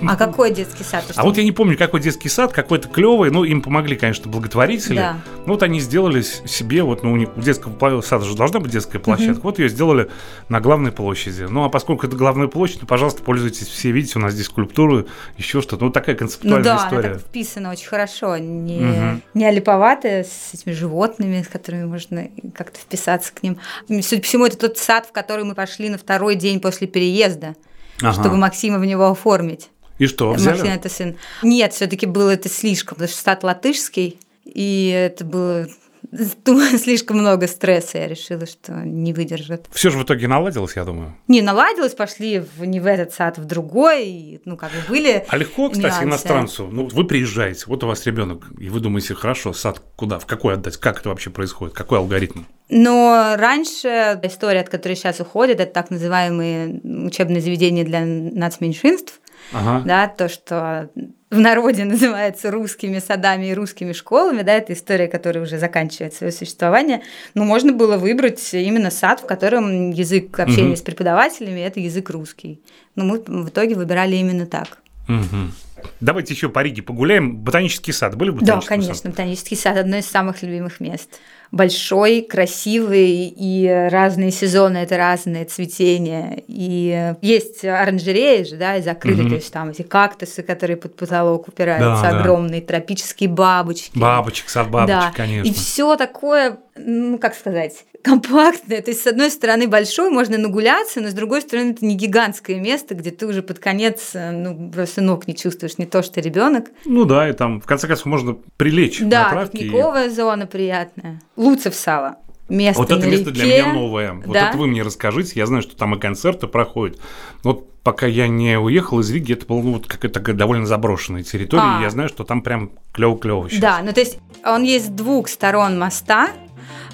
А 0.07 0.15
какой 0.15 0.51
детский 0.51 0.83
сад? 0.83 1.05
А 1.15 1.23
вот 1.23 1.37
я 1.37 1.43
не 1.43 1.51
помню, 1.51 1.77
какой 1.77 1.99
детский 1.99 2.29
сад, 2.29 2.53
какой-то 2.53 2.87
клевый. 2.87 3.31
Ну, 3.31 3.43
им 3.43 3.61
помогли, 3.61 3.95
конечно, 3.95 4.29
благотворители. 4.29 4.97
Да. 4.97 5.17
Ну, 5.45 5.53
вот 5.53 5.63
они 5.63 5.79
сделали 5.79 6.21
себе, 6.21 6.83
вот, 6.83 7.03
ну, 7.03 7.11
у 7.11 7.17
них 7.17 7.29
у 7.35 7.41
детского 7.41 8.01
сада 8.01 8.25
же 8.25 8.35
должна 8.35 8.59
быть 8.59 8.71
детская 8.71 8.99
площадка. 8.99 9.41
Вот 9.43 9.59
ее 9.59 9.69
сделали 9.69 10.09
на 10.49 10.59
главной 10.59 10.91
площади. 10.91 11.43
Ну, 11.43 11.63
а 11.63 11.69
поскольку 11.69 12.07
это 12.07 12.15
главная 12.15 12.47
площадь, 12.47 12.79
ну, 12.81 12.87
пожалуйста, 12.87 13.21
пользуйтесь 13.23 13.67
все. 13.67 13.91
Видите, 13.91 14.19
у 14.19 14.21
нас 14.21 14.33
здесь 14.33 14.47
скульптуры, 14.47 15.05
еще 15.37 15.61
что-то. 15.61 15.85
Ну, 15.85 15.91
такая 15.91 16.15
концептуальная 16.15 16.59
ну, 16.59 16.79
да, 16.79 16.85
история. 16.85 17.13
Да, 17.13 17.19
вписано 17.19 17.71
очень 17.71 17.87
хорошо. 17.87 18.37
Не, 18.37 18.79
угу. 18.79 19.21
не 19.33 19.45
олиповатая, 19.45 20.23
с 20.23 20.53
этими 20.53 20.73
животными, 20.73 21.41
с 21.41 21.47
которыми 21.47 21.85
можно 21.85 22.29
как-то 22.55 22.79
вписаться 22.79 23.33
к 23.33 23.43
ним. 23.43 23.59
Судя 23.87 24.21
по 24.21 24.27
всему, 24.27 24.45
это 24.45 24.57
тот 24.57 24.77
сад, 24.77 25.07
в 25.07 25.11
который 25.11 25.45
мы 25.45 25.55
пошли 25.55 25.89
на 25.89 25.97
второй 25.97 26.35
день 26.35 26.59
после 26.59 26.87
переезда. 26.87 27.55
Ага. 28.01 28.13
чтобы 28.13 28.37
Максима 28.37 28.77
в 28.77 28.85
него 28.85 29.09
оформить. 29.09 29.69
И 29.97 30.07
что, 30.07 30.31
взяли? 30.33 30.57
Максим 30.57 30.73
это 30.73 30.89
сын. 30.89 31.15
Нет, 31.41 31.73
все 31.73 31.87
таки 31.87 32.05
было 32.05 32.31
это 32.31 32.49
слишком, 32.49 32.95
потому 32.95 33.09
что 33.09 33.19
штат 33.19 33.43
латышский, 33.43 34.19
и 34.45 34.89
это 34.89 35.23
было 35.23 35.67
слишком 36.77 37.17
много 37.17 37.47
стресса, 37.47 37.97
я 37.99 38.07
решила, 38.07 38.45
что 38.45 38.73
не 38.83 39.13
выдержит. 39.13 39.67
Все 39.71 39.89
же 39.89 39.97
в 39.97 40.03
итоге 40.03 40.27
наладилось, 40.27 40.75
я 40.75 40.83
думаю. 40.83 41.15
Не, 41.27 41.41
наладилось, 41.41 41.93
пошли 41.93 42.39
в, 42.39 42.65
не 42.65 42.79
в 42.79 42.85
этот 42.85 43.13
сад, 43.13 43.37
в 43.37 43.45
другой, 43.45 44.05
и, 44.05 44.41
ну, 44.45 44.57
как 44.57 44.71
бы 44.71 44.77
были 44.89 45.25
А 45.27 45.37
легко, 45.37 45.69
кстати, 45.69 45.85
нюансы. 45.85 46.05
иностранцу, 46.05 46.67
ну, 46.71 46.87
вы 46.87 47.05
приезжаете, 47.05 47.65
вот 47.67 47.83
у 47.83 47.87
вас 47.87 48.05
ребенок, 48.05 48.45
и 48.59 48.69
вы 48.69 48.79
думаете, 48.79 49.13
хорошо, 49.15 49.53
сад 49.53 49.81
куда, 49.95 50.19
в 50.19 50.25
какой 50.25 50.55
отдать, 50.55 50.77
как 50.77 50.99
это 50.99 51.09
вообще 51.09 51.29
происходит, 51.29 51.73
какой 51.73 51.99
алгоритм? 51.99 52.43
Но 52.69 53.35
раньше 53.37 54.19
история, 54.23 54.61
от 54.61 54.69
которой 54.69 54.95
сейчас 54.95 55.19
уходит, 55.19 55.59
это 55.59 55.71
так 55.71 55.91
называемые 55.91 56.81
учебные 57.05 57.41
заведения 57.41 57.83
для 57.83 58.01
нацменьшинств, 58.05 59.19
ага. 59.53 59.83
да, 59.85 60.07
то, 60.07 60.29
что 60.29 60.89
в 61.29 61.39
народе 61.39 61.85
называется 61.85 62.51
русскими 62.51 62.99
садами 62.99 63.47
и 63.47 63.53
русскими 63.53 63.93
школами, 63.93 64.41
да, 64.41 64.53
это 64.53 64.73
история, 64.73 65.07
которая 65.07 65.43
уже 65.43 65.57
заканчивает 65.57 66.13
свое 66.13 66.31
существование, 66.31 67.01
но 67.33 67.43
можно 67.43 67.73
было 67.73 67.97
выбрать 67.97 68.53
именно 68.53 68.91
сад, 68.91 69.21
в 69.21 69.25
котором 69.25 69.91
язык 69.91 70.39
общения 70.39 70.69
угу. 70.69 70.77
с 70.77 70.81
преподавателями– 70.81 71.59
это 71.61 71.79
язык 71.79 72.09
русский. 72.09 72.61
Но 72.95 73.05
мы 73.05 73.19
в 73.19 73.49
итоге 73.49 73.75
выбирали 73.75 74.15
именно 74.15 74.45
так. 74.45 74.79
Угу. 75.07 75.51
Давайте 75.99 76.33
еще 76.33 76.49
по 76.49 76.63
Риге 76.63 76.81
погуляем. 76.81 77.37
Ботанический 77.37 77.91
сад. 77.91 78.15
Были 78.15 78.31
ботанический 78.31 78.61
Да, 78.61 78.67
конечно, 78.67 78.95
сад? 78.95 79.05
ботанический 79.11 79.55
сад– 79.55 79.77
одно 79.77 79.97
из 79.97 80.05
самых 80.05 80.41
любимых 80.41 80.79
мест. 80.79 81.19
Большой, 81.55 82.21
красивый, 82.21 83.33
и 83.33 83.87
разные 83.89 84.31
сезоны 84.31 84.79
это 84.79 84.97
разные 84.97 85.45
цветения. 85.45 86.43
И 86.49 87.13
есть 87.21 87.63
оранжереи 87.63 88.43
же, 88.43 88.57
да, 88.57 88.75
и 88.75 88.81
закрыты, 88.81 89.21
mm-hmm. 89.21 89.29
то 89.29 89.35
есть 89.35 89.53
там 89.53 89.69
эти 89.69 89.81
кактусы, 89.81 90.43
которые 90.43 90.75
под 90.75 90.97
потолок 90.97 91.47
упираются, 91.47 92.11
да, 92.11 92.19
огромные 92.19 92.59
да. 92.59 92.67
тропические 92.67 93.29
бабочки. 93.29 93.97
Бабочек, 93.97 94.49
сад 94.49 94.69
бабочек, 94.69 94.99
да. 94.99 95.13
конечно. 95.15 95.49
И 95.49 95.53
все 95.53 95.95
такое, 95.95 96.57
ну, 96.77 97.17
как 97.17 97.35
сказать, 97.35 97.85
компактное. 98.03 98.81
То 98.81 98.91
есть, 98.91 99.03
с 99.03 99.07
одной 99.07 99.31
стороны, 99.31 99.67
большой, 99.67 100.09
можно 100.09 100.37
нагуляться, 100.37 101.01
но 101.01 101.09
с 101.09 101.13
другой 101.13 101.41
стороны, 101.41 101.71
это 101.71 101.85
не 101.85 101.95
гигантское 101.95 102.59
место, 102.59 102.95
где 102.95 103.11
ты 103.11 103.25
уже 103.27 103.41
под 103.41 103.59
конец 103.59 104.11
ну, 104.13 104.71
просто 104.71 105.01
ног 105.01 105.27
не 105.27 105.35
чувствуешь, 105.35 105.77
не 105.77 105.85
то 105.85 106.03
что 106.03 106.21
ребенок. 106.21 106.65
Ну 106.85 107.05
да, 107.05 107.29
и 107.29 107.33
там, 107.33 107.61
в 107.61 107.65
конце 107.65 107.87
концов, 107.87 108.05
можно 108.05 108.37
прилечь 108.57 108.99
да, 109.01 109.31
на 109.31 109.45
пикниковая 109.47 110.07
и... 110.07 110.09
зона 110.09 110.47
приятная. 110.47 111.21
Луцев 111.35 111.75
сало. 111.75 112.17
Место 112.47 112.79
вот 112.79 112.91
это 112.91 113.07
место 113.07 113.31
реке. 113.31 113.41
для 113.41 113.45
меня 113.45 113.73
новое. 113.73 114.13
Вот 114.13 114.33
да? 114.33 114.49
это 114.49 114.57
вы 114.57 114.67
мне 114.67 114.83
расскажите. 114.83 115.33
Я 115.35 115.47
знаю, 115.47 115.63
что 115.63 115.75
там 115.75 115.95
и 115.95 115.99
концерты 115.99 116.45
проходят. 116.45 116.99
Вот 117.41 117.67
пока 117.81 118.05
я 118.05 118.27
не 118.27 118.59
уехал 118.59 118.99
из 118.99 119.09
Риги, 119.09 119.33
это 119.33 119.47
была 119.47 119.63
ну, 119.63 119.73
вот 119.73 119.87
какая-то 119.87 120.19
довольно 120.33 120.67
заброшенная 120.67 121.23
территория. 121.23 121.79
А. 121.79 121.81
Я 121.81 121.89
знаю, 121.89 122.09
что 122.09 122.23
там 122.23 122.43
прям 122.43 122.71
клево-клево 122.93 123.49
сейчас. 123.49 123.61
Да, 123.61 123.81
ну 123.83 123.93
то 123.93 123.99
есть 123.99 124.19
он 124.43 124.61
есть 124.61 124.87
с 124.87 124.89
двух 124.89 125.27
сторон 125.27 125.79
моста, 125.79 126.29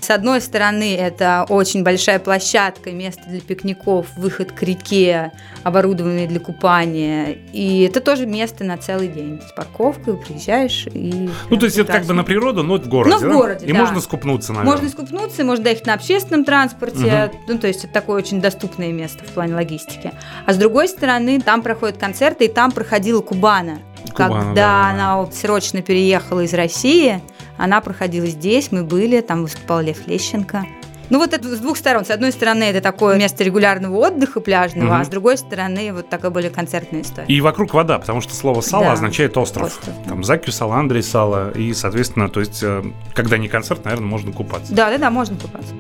с 0.02 0.10
одной 0.10 0.42
стороны, 0.42 0.96
это 0.96 1.46
очень 1.48 1.84
большая 1.84 2.18
площадка, 2.18 2.92
место 2.92 3.22
для 3.28 3.40
пикников, 3.40 4.08
выход 4.18 4.52
к 4.52 4.64
реке, 4.64 5.32
оборудованный 5.64 6.26
для 6.26 6.40
купания. 6.40 7.38
И 7.54 7.84
это 7.84 8.02
тоже 8.02 8.26
место 8.26 8.64
на 8.64 8.78
целый 8.78 9.08
день. 9.08 9.40
С 9.48 9.52
парковкой 9.54 10.18
приезжаешь 10.18 10.88
и... 10.92 11.30
Ну, 11.50 11.58
то 11.58 11.66
есть 11.66 11.78
это 11.78 11.94
как 11.94 12.06
бы 12.06 12.14
на 12.14 12.24
природу, 12.24 12.64
но 12.64 12.78
в 12.78 12.88
городе, 12.88 13.16
Но 13.16 13.20
в 13.20 13.34
городе, 13.38 13.66
И 13.68 13.72
да. 13.72 13.80
можно 13.80 14.02
скупнуться, 14.02 14.54
наверное. 14.54 14.72
Можно 14.74 14.90
скупнуться, 14.90 15.44
можно 15.44 15.64
доехать 15.64 15.86
на 15.86 15.94
общественном 15.94 16.46
транспорте. 16.46 17.32
Угу. 17.32 17.40
Ну, 17.50 17.60
то 17.60 17.68
есть 17.68 17.84
это 17.84 17.94
такое 17.94 18.18
очень 18.18 18.42
доступное 18.42 18.92
место 18.92 19.24
в 19.24 19.28
плане 19.28 19.54
логистики. 19.54 20.12
А 20.48 20.54
с 20.54 20.58
другой 20.58 20.88
стороны, 20.88 21.40
там 21.40 21.62
проходят 21.62 21.98
концерты, 21.98 22.46
и 22.46 22.48
там 22.48 22.72
проходила 22.72 23.22
Кубана. 23.22 23.80
Кубана 24.12 24.46
когда 24.46 24.56
да. 24.56 24.90
она 24.90 25.32
срочно 25.32 25.84
переехала 25.84 26.42
из 26.42 26.54
России, 26.56 27.22
она 27.62 27.80
проходила 27.80 28.26
здесь, 28.26 28.72
мы 28.72 28.84
были, 28.84 29.22
там 29.22 29.44
выступал 29.44 29.82
Лев 29.82 30.08
Лещенко. 30.08 30.66
Ну 31.12 31.20
вот 31.20 31.34
это 31.34 31.48
с 31.56 31.60
двух 31.60 31.78
сторон. 31.78 32.06
С 32.06 32.10
одной 32.10 32.32
стороны, 32.32 32.64
это 32.64 32.82
такое 32.82 33.18
место 33.18 33.44
регулярного 33.44 33.98
отдыха 33.98 34.40
пляжного, 34.40 34.88
угу. 34.88 34.96
а 34.96 35.04
с 35.04 35.10
другой 35.10 35.38
стороны, 35.38 35.94
вот 35.94 36.10
такая 36.10 36.32
более 36.32 36.50
концертная 36.50 37.02
история. 37.02 37.28
И 37.28 37.40
вокруг 37.40 37.74
вода, 37.74 38.00
потому 38.00 38.22
что 38.22 38.34
слово 38.34 38.62
«сало» 38.62 38.86
да. 38.86 38.94
означает 38.94 39.38
остров. 39.38 39.68
остров. 39.68 39.94
Там 40.08 40.24
Закью, 40.24 40.54
Сало, 40.54 40.78
Андрей, 40.78 41.04
Сало. 41.04 41.52
И, 41.52 41.74
соответственно, 41.74 42.30
то 42.30 42.40
есть, 42.40 42.64
э, 42.64 42.84
когда 43.14 43.38
не 43.38 43.48
концерт, 43.48 43.84
наверное, 43.84 44.08
можно 44.08 44.32
купаться. 44.32 44.74
Да, 44.74 44.90
да, 44.90 44.98
да, 44.98 45.12
можно 45.12 45.38
купаться. 45.38 45.76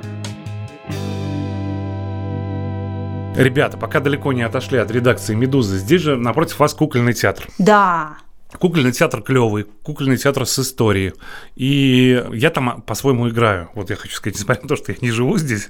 Ребята, 3.35 3.77
пока 3.77 4.01
далеко 4.01 4.33
не 4.33 4.43
отошли 4.43 4.77
от 4.77 4.91
редакции 4.91 5.33
«Медузы», 5.33 5.77
здесь 5.77 6.01
же 6.01 6.17
напротив 6.17 6.59
вас 6.59 6.73
кукольный 6.73 7.13
театр. 7.13 7.47
Да. 7.57 8.17
Кукольный 8.59 8.91
театр 8.91 9.21
клевый, 9.21 9.65
кукольный 9.83 10.17
театр 10.17 10.45
с 10.45 10.59
историей. 10.59 11.13
И 11.55 12.23
я 12.33 12.49
там 12.49 12.81
по-своему 12.81 13.29
играю. 13.29 13.69
Вот 13.73 13.89
я 13.89 13.95
хочу 13.95 14.15
сказать, 14.15 14.35
несмотря 14.39 14.63
на 14.63 14.69
то, 14.69 14.75
что 14.75 14.91
я 14.91 14.97
не 15.01 15.11
живу 15.11 15.37
здесь, 15.37 15.69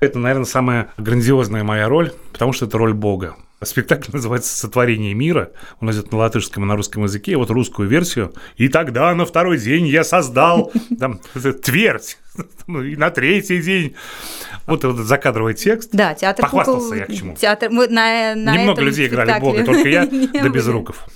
это, 0.00 0.18
наверное, 0.18 0.46
самая 0.46 0.92
грандиозная 0.96 1.64
моя 1.64 1.88
роль, 1.88 2.12
потому 2.32 2.52
что 2.52 2.66
это 2.66 2.78
роль 2.78 2.94
Бога. 2.94 3.36
Спектакль 3.62 4.10
называется 4.12 4.56
«Сотворение 4.56 5.12
мира». 5.12 5.50
Он 5.80 5.90
идет 5.90 6.12
на 6.12 6.18
латышском 6.18 6.64
и 6.64 6.66
на 6.66 6.76
русском 6.76 7.04
языке. 7.04 7.36
Вот 7.36 7.50
русскую 7.50 7.88
версию. 7.88 8.32
И 8.56 8.68
тогда 8.68 9.14
на 9.14 9.26
второй 9.26 9.58
день 9.58 9.86
я 9.86 10.04
создал 10.04 10.72
там, 10.98 11.20
твердь. 11.62 12.18
И 12.68 12.96
на 12.96 13.10
третий 13.10 13.60
день. 13.60 13.94
Вот 14.66 14.84
этот 14.84 15.06
закадровый 15.06 15.54
текст. 15.54 15.90
Да, 15.92 16.14
театр 16.14 16.44
Похвастался 16.44 16.90
кукол... 16.90 16.98
я 16.98 17.06
к 17.06 17.12
чему. 17.12 17.34
Театр... 17.34 17.70
Мы 17.70 17.88
на, 17.88 18.34
на 18.34 18.56
Немного 18.56 18.82
людей 18.82 19.08
играли 19.08 19.40
Бога, 19.40 19.64
только 19.64 19.88
я, 19.88 20.06
да 20.06 20.48
без 20.48 20.66
руков. 20.68 21.06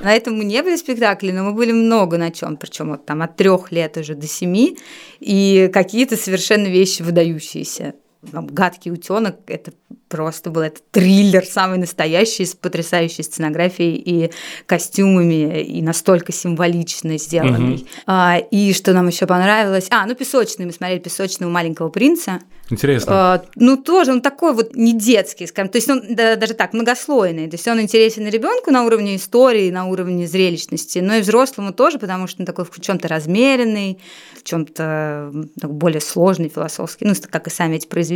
На 0.00 0.14
этом 0.14 0.36
мы 0.36 0.44
не 0.44 0.62
были 0.62 0.76
спектакли, 0.76 1.30
но 1.30 1.44
мы 1.44 1.52
были 1.52 1.72
много 1.72 2.18
на 2.18 2.30
чем, 2.30 2.56
причем 2.56 2.90
вот 2.90 3.06
там 3.06 3.22
от 3.22 3.36
трех 3.36 3.72
лет 3.72 3.96
уже 3.96 4.14
до 4.14 4.26
семи, 4.26 4.76
и 5.20 5.70
какие-то 5.72 6.16
совершенно 6.16 6.66
вещи 6.66 7.02
выдающиеся. 7.02 7.94
Там, 8.32 8.46
гадкий 8.46 8.92
утенок 8.92 9.36
это 9.46 9.72
просто 10.08 10.50
был 10.50 10.62
это 10.62 10.80
триллер 10.90 11.44
самый 11.44 11.78
настоящий 11.78 12.44
с 12.44 12.54
потрясающей 12.54 13.24
сценографией 13.24 13.96
и 13.96 14.30
костюмами 14.66 15.62
и 15.62 15.82
настолько 15.82 16.32
символично 16.32 17.18
сделанный. 17.18 17.76
Угу. 17.76 17.86
А, 18.06 18.38
и 18.50 18.72
что 18.72 18.92
нам 18.92 19.08
еще 19.08 19.26
понравилось? 19.26 19.88
А, 19.90 20.06
ну 20.06 20.14
песочный 20.14 20.66
мы 20.66 20.72
смотрели 20.72 21.00
песочного 21.00 21.50
маленького 21.50 21.88
принца. 21.88 22.40
Интересно. 22.68 23.12
А, 23.14 23.44
ну 23.54 23.76
тоже 23.76 24.12
он 24.12 24.20
такой 24.20 24.52
вот 24.52 24.74
не 24.74 24.92
детский, 24.92 25.46
скажем, 25.46 25.70
то 25.70 25.76
есть 25.76 25.88
он 25.88 26.02
да, 26.10 26.36
даже 26.36 26.54
так 26.54 26.72
многослойный, 26.72 27.48
то 27.48 27.54
есть 27.54 27.66
он 27.68 27.80
интересен 27.80 28.26
ребенку 28.26 28.70
на 28.70 28.84
уровне 28.84 29.16
истории, 29.16 29.70
на 29.70 29.86
уровне 29.86 30.26
зрелищности, 30.26 30.98
но 30.98 31.14
и 31.14 31.20
взрослому 31.20 31.72
тоже, 31.72 31.98
потому 31.98 32.26
что 32.26 32.42
он 32.42 32.46
такой 32.46 32.64
в 32.64 32.80
чем-то 32.80 33.06
размеренный, 33.06 34.00
в 34.36 34.42
чем-то 34.42 35.30
более 35.62 36.00
сложный 36.00 36.48
философский, 36.48 37.04
ну 37.04 37.14
как 37.30 37.46
и 37.46 37.50
сами 37.50 37.76
эти 37.76 37.86
произведения, 37.86 38.15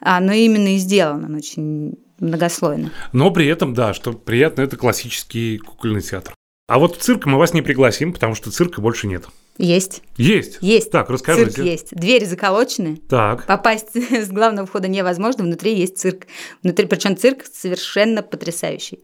а, 0.00 0.20
но 0.20 0.32
именно 0.32 0.74
и 0.74 0.78
сделан 0.78 1.00
сделан, 1.00 1.24
он 1.24 1.34
очень 1.36 1.94
многослойно. 2.18 2.90
Но 3.12 3.30
при 3.30 3.46
этом, 3.46 3.74
да, 3.74 3.94
что 3.94 4.12
приятно, 4.12 4.62
это 4.62 4.76
классический 4.76 5.58
кукольный 5.58 6.02
театр. 6.02 6.34
А 6.68 6.78
вот 6.78 6.96
в 6.96 7.00
цирк 7.00 7.26
мы 7.26 7.38
вас 7.38 7.54
не 7.54 7.62
пригласим, 7.62 8.12
потому 8.12 8.34
что 8.34 8.50
цирка 8.50 8.80
больше 8.80 9.06
нет. 9.06 9.24
Есть. 9.60 10.02
Есть? 10.16 10.56
Есть. 10.62 10.90
Так, 10.90 11.10
расскажите. 11.10 11.50
Цирк 11.50 11.66
есть. 11.66 11.88
Двери 11.90 12.24
заколочены. 12.24 12.96
Так. 13.08 13.46
Попасть 13.46 13.94
с 13.94 14.28
главного 14.28 14.66
входа 14.66 14.88
невозможно, 14.88 15.44
внутри 15.44 15.74
есть 15.74 15.98
цирк. 15.98 16.26
Внутри, 16.62 16.86
причем 16.86 17.14
цирк 17.14 17.44
совершенно 17.44 18.22
потрясающий. 18.22 19.00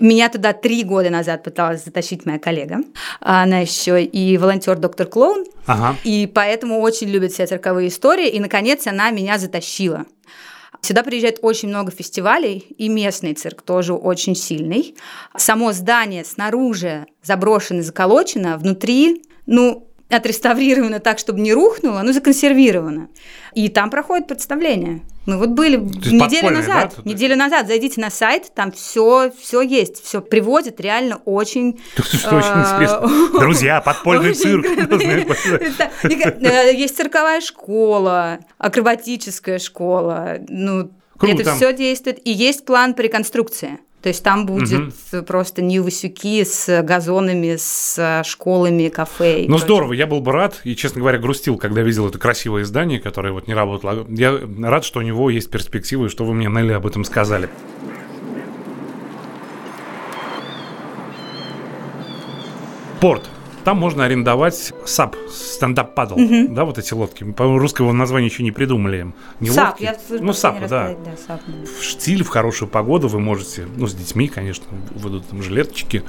Меня 0.00 0.28
туда 0.28 0.52
три 0.52 0.82
года 0.82 1.10
назад 1.10 1.44
пыталась 1.44 1.84
затащить 1.84 2.26
моя 2.26 2.40
коллега. 2.40 2.78
Она 3.20 3.60
еще 3.60 4.02
и 4.02 4.36
волонтер 4.36 4.78
доктор 4.78 5.06
Клоун. 5.06 5.44
Ага. 5.66 5.96
И 6.02 6.28
поэтому 6.32 6.80
очень 6.80 7.08
любит 7.08 7.30
все 7.30 7.46
цирковые 7.46 7.86
истории. 7.86 8.28
И, 8.30 8.40
наконец, 8.40 8.88
она 8.88 9.10
меня 9.10 9.38
затащила. 9.38 10.06
Сюда 10.80 11.04
приезжает 11.04 11.38
очень 11.42 11.68
много 11.68 11.92
фестивалей, 11.92 12.66
и 12.78 12.88
местный 12.88 13.34
цирк 13.34 13.62
тоже 13.62 13.92
очень 13.92 14.34
сильный. 14.34 14.96
Само 15.36 15.72
здание 15.72 16.24
снаружи 16.24 17.06
заброшено, 17.22 17.82
заколочено, 17.82 18.56
внутри, 18.56 19.22
ну, 19.46 19.89
отреставрировано 20.10 21.00
так, 21.00 21.18
чтобы 21.18 21.40
не 21.40 21.52
рухнуло, 21.52 22.02
но 22.02 22.12
законсервировано. 22.12 23.08
И 23.54 23.68
там 23.68 23.90
проходит 23.90 24.26
представление. 24.26 25.02
Мы 25.26 25.38
вот 25.38 25.50
были 25.50 25.76
неделю 25.76 26.50
назад. 26.50 26.94
Да, 26.96 27.02
неделю 27.04 27.36
назад 27.36 27.66
зайдите 27.66 28.00
на 28.00 28.10
сайт, 28.10 28.52
там 28.54 28.72
все, 28.72 29.32
все 29.40 29.60
есть, 29.62 30.02
все 30.02 30.20
приводит 30.20 30.80
реально 30.80 31.20
очень. 31.24 31.80
Что 31.94 32.36
очень 32.36 32.60
интересно. 32.60 33.38
Друзья, 33.38 33.80
подпольный 33.80 34.34
цирк. 34.34 34.66
Э, 36.02 36.74
есть 36.74 36.96
цирковая 36.96 37.40
школа, 37.40 38.40
акробатическая 38.58 39.58
школа. 39.58 40.38
Ну, 40.48 40.90
это 41.20 41.54
все 41.54 41.72
действует. 41.72 42.20
И 42.26 42.32
есть 42.32 42.64
план 42.64 42.94
по 42.94 43.02
реконструкции. 43.02 43.78
То 44.02 44.08
есть 44.08 44.22
там 44.22 44.46
будет 44.46 44.94
угу. 45.12 45.22
просто 45.24 45.60
не 45.60 45.78
высюки 45.80 46.42
с 46.44 46.82
газонами, 46.82 47.56
с 47.58 48.22
школами, 48.24 48.88
кафе. 48.88 49.44
Ну 49.46 49.58
здорово, 49.58 49.92
я 49.92 50.06
был 50.06 50.20
бы 50.20 50.32
рад 50.32 50.60
и, 50.64 50.74
честно 50.74 51.00
говоря, 51.00 51.18
грустил, 51.18 51.58
когда 51.58 51.82
видел 51.82 52.08
это 52.08 52.18
красивое 52.18 52.64
здание, 52.64 52.98
которое 52.98 53.32
вот 53.32 53.46
не 53.46 53.54
работало. 53.54 54.06
Я 54.08 54.38
рад, 54.62 54.84
что 54.84 55.00
у 55.00 55.02
него 55.02 55.28
есть 55.28 55.50
перспективы, 55.50 56.08
что 56.08 56.24
вы 56.24 56.32
мне, 56.32 56.46
Нелли, 56.46 56.72
об 56.72 56.86
этом 56.86 57.04
сказали. 57.04 57.48
Порт. 63.00 63.28
Там 63.64 63.78
можно 63.78 64.04
арендовать 64.04 64.72
САП, 64.84 65.16
stand 65.30 65.76
up 65.76 65.94
paddle, 65.94 66.14
угу. 66.14 66.48
да, 66.48 66.64
вот 66.64 66.78
эти 66.78 66.94
лодки. 66.94 67.24
По-моему, 67.24 67.58
русского 67.58 67.92
названия 67.92 68.26
еще 68.26 68.42
не 68.42 68.52
придумали. 68.52 69.12
Не 69.40 69.50
САП, 69.50 69.80
лодки. 69.80 69.82
я 69.82 69.96
ну, 70.20 70.32
САП, 70.32 70.60
да. 70.68 70.94
да 71.04 71.16
САП. 71.26 71.40
В 71.78 71.82
штиль, 71.82 72.24
в 72.24 72.28
хорошую 72.28 72.68
погоду 72.68 73.08
вы 73.08 73.20
можете, 73.20 73.66
ну, 73.76 73.86
с 73.86 73.94
детьми, 73.94 74.28
конечно, 74.28 74.64
выйдут 74.94 75.26
там 75.28 75.42
жилеточки, 75.42 76.02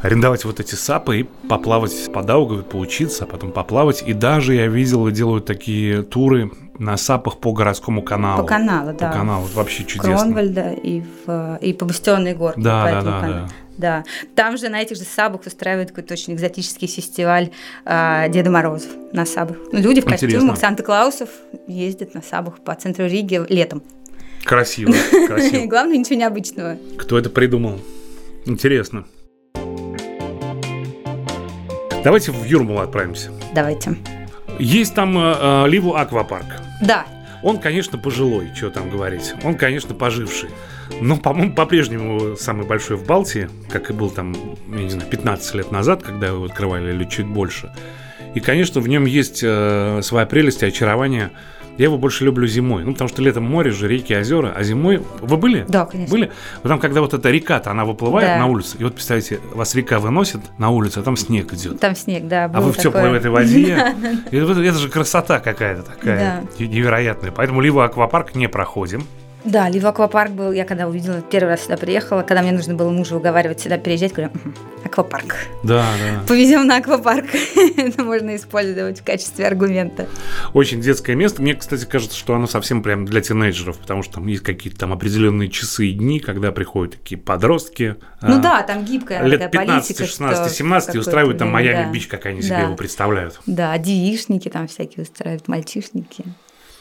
арендовать 0.00 0.44
вот 0.44 0.60
эти 0.60 0.74
САПы 0.74 1.20
и 1.20 1.22
поплавать 1.48 2.12
по 2.12 2.22
Даугаве, 2.22 2.62
поучиться, 2.62 3.24
а 3.24 3.26
потом 3.26 3.52
поплавать. 3.52 4.02
И 4.06 4.12
даже 4.12 4.54
я 4.54 4.66
видел, 4.66 5.08
делают 5.10 5.46
такие 5.46 6.02
туры 6.02 6.50
на 6.78 6.96
САПах 6.96 7.38
по 7.38 7.52
городскому 7.52 8.02
каналу. 8.02 8.42
По 8.42 8.48
каналу, 8.48 8.92
да. 8.92 9.08
По 9.08 9.18
каналу, 9.18 9.46
вообще 9.54 9.84
чудесно. 9.84 10.18
Кронвальда 10.18 10.72
и, 10.72 11.02
в, 11.26 11.58
и 11.60 11.72
по 11.72 11.86
Бастионной 11.86 12.34
горке. 12.34 12.60
Да, 12.60 12.84
да, 12.84 13.02
да, 13.02 13.20
да. 13.20 13.48
Да, 13.78 14.04
там 14.34 14.56
же 14.56 14.68
на 14.68 14.80
этих 14.80 14.96
же 14.96 15.04
САПах 15.04 15.42
устраивают 15.46 15.90
какой-то 15.90 16.14
очень 16.14 16.34
экзотический 16.34 16.88
фестиваль 16.88 17.50
э, 17.84 18.26
Деда 18.30 18.50
Морозов 18.50 18.90
на 19.12 19.26
сабах. 19.26 19.56
Ну, 19.72 19.80
люди 19.80 20.00
в 20.00 20.06
костюмах 20.06 20.58
Санта-Клаусов 20.58 21.28
ездят 21.66 22.14
на 22.14 22.22
сабах 22.22 22.60
по 22.60 22.74
центру 22.74 23.06
Риги 23.06 23.42
летом. 23.48 23.82
Красиво, 24.44 24.94
красиво. 25.26 25.66
Главное, 25.68 25.96
ничего 25.96 26.18
необычного. 26.18 26.78
Кто 26.96 27.18
это 27.18 27.30
придумал? 27.30 27.80
Интересно. 28.46 29.04
Давайте 32.04 32.30
в 32.30 32.44
Юрмалу 32.44 32.78
отправимся. 32.78 33.30
Давайте. 33.52 33.96
Есть 34.60 34.94
там 34.94 35.18
э, 35.18 35.36
э, 35.40 35.68
Ливу 35.68 35.96
Аквапарк. 35.96 36.46
Да. 36.80 37.04
Он, 37.46 37.58
конечно, 37.58 37.96
пожилой, 37.96 38.50
что 38.56 38.70
там 38.70 38.90
говорить. 38.90 39.32
Он, 39.44 39.54
конечно, 39.54 39.94
поживший. 39.94 40.50
Но, 41.00 41.16
по-моему, 41.16 41.54
по-прежнему 41.54 42.34
самый 42.36 42.66
большой 42.66 42.96
в 42.96 43.06
Балтии, 43.06 43.48
как 43.70 43.88
и 43.88 43.92
был 43.92 44.10
там, 44.10 44.34
я 44.68 44.82
не 44.82 44.90
знаю, 44.90 45.08
15 45.08 45.54
лет 45.54 45.70
назад, 45.70 46.02
когда 46.02 46.26
его 46.26 46.44
открывали, 46.44 46.92
или 46.92 47.04
чуть 47.04 47.26
больше. 47.26 47.72
И, 48.34 48.40
конечно, 48.40 48.80
в 48.80 48.88
нем 48.88 49.06
есть 49.06 49.44
э, 49.44 50.00
своя 50.02 50.26
прелесть 50.26 50.64
и 50.64 50.66
очарование– 50.66 51.30
я 51.78 51.84
его 51.84 51.98
больше 51.98 52.24
люблю 52.24 52.46
зимой. 52.46 52.84
Ну, 52.84 52.92
потому 52.92 53.08
что 53.08 53.22
летом 53.22 53.44
море 53.44 53.70
же, 53.70 53.88
реки, 53.88 54.14
озера. 54.16 54.52
А 54.56 54.62
зимой... 54.62 55.02
Вы 55.20 55.36
были? 55.36 55.64
Да, 55.68 55.84
конечно. 55.86 56.12
Были? 56.12 56.32
Потом, 56.62 56.78
когда 56.78 57.00
вот 57.00 57.14
эта 57.14 57.30
река-то, 57.30 57.70
она 57.70 57.84
выплывает 57.84 58.28
Да. 58.28 58.38
на 58.38 58.46
улицу. 58.46 58.76
И 58.78 58.84
вот, 58.84 58.94
представьте, 58.94 59.40
вас 59.54 59.74
река 59.74 59.98
выносит 59.98 60.40
на 60.58 60.70
улицу, 60.70 61.00
а 61.00 61.02
там 61.02 61.16
снег 61.16 61.52
идет. 61.52 61.80
Там 61.80 61.94
снег, 61.94 62.26
да. 62.26 62.50
А 62.52 62.60
вы 62.60 62.72
в 62.72 62.76
теплой 62.76 63.10
в 63.10 63.14
этой 63.14 63.30
воде. 63.30 63.94
Это 64.30 64.78
же 64.78 64.88
красота 64.88 65.40
какая-то 65.40 65.82
такая 65.82 66.44
невероятная. 66.58 67.30
Поэтому 67.32 67.60
либо 67.60 67.84
аквапарк 67.84 68.34
не 68.34 68.48
проходим. 68.48 69.06
Да, 69.46 69.68
Лива 69.68 69.90
аквапарк 69.90 70.32
был, 70.32 70.50
я 70.52 70.64
когда 70.64 70.88
увидела, 70.88 71.22
первый 71.22 71.50
раз 71.50 71.62
сюда 71.62 71.76
приехала, 71.76 72.22
когда 72.22 72.42
мне 72.42 72.50
нужно 72.52 72.74
было 72.74 72.90
мужа 72.90 73.16
уговаривать 73.16 73.60
сюда 73.60 73.78
переезжать, 73.78 74.12
говорю, 74.12 74.32
«Мгм, 74.34 74.54
аквапарк. 74.84 75.36
Да, 75.62 75.84
да. 75.84 76.22
Повезем 76.26 76.66
на 76.66 76.78
аквапарк. 76.78 77.26
Это 77.76 78.02
можно 78.02 78.34
использовать 78.34 79.00
в 79.00 79.04
качестве 79.04 79.46
аргумента. 79.46 80.08
Очень 80.52 80.80
детское 80.80 81.14
место. 81.14 81.42
Мне, 81.42 81.54
кстати, 81.54 81.84
кажется, 81.84 82.16
что 82.18 82.34
оно 82.34 82.46
совсем 82.48 82.82
прям 82.82 83.04
для 83.04 83.20
тинейджеров, 83.20 83.78
потому 83.78 84.02
что 84.02 84.14
там 84.14 84.26
есть 84.26 84.42
какие-то 84.42 84.80
там 84.80 84.92
определенные 84.92 85.48
часы 85.48 85.86
и 85.86 85.92
дни, 85.92 86.18
когда 86.18 86.50
приходят 86.50 86.94
такие 86.96 87.18
подростки. 87.20 87.96
Ну 88.22 88.38
а, 88.38 88.38
да, 88.38 88.62
там 88.62 88.84
гибкая 88.84 89.22
Лет 89.24 89.40
такая 89.40 89.66
15, 89.66 89.86
политика. 89.88 90.06
16, 90.06 90.46
что 90.46 90.54
17 90.54 90.94
и 90.94 90.98
устраивают 90.98 91.38
там 91.38 91.52
время, 91.54 91.72
Майами 91.76 91.98
да. 91.98 92.06
Как 92.10 92.26
они 92.26 92.42
себе 92.42 92.56
Да. 92.56 92.60
его 92.62 92.74
представляют. 92.74 93.40
Да, 93.46 93.76
девишники 93.78 94.48
там 94.48 94.66
всякие 94.66 95.02
устраивают, 95.02 95.48
мальчишники. 95.48 96.24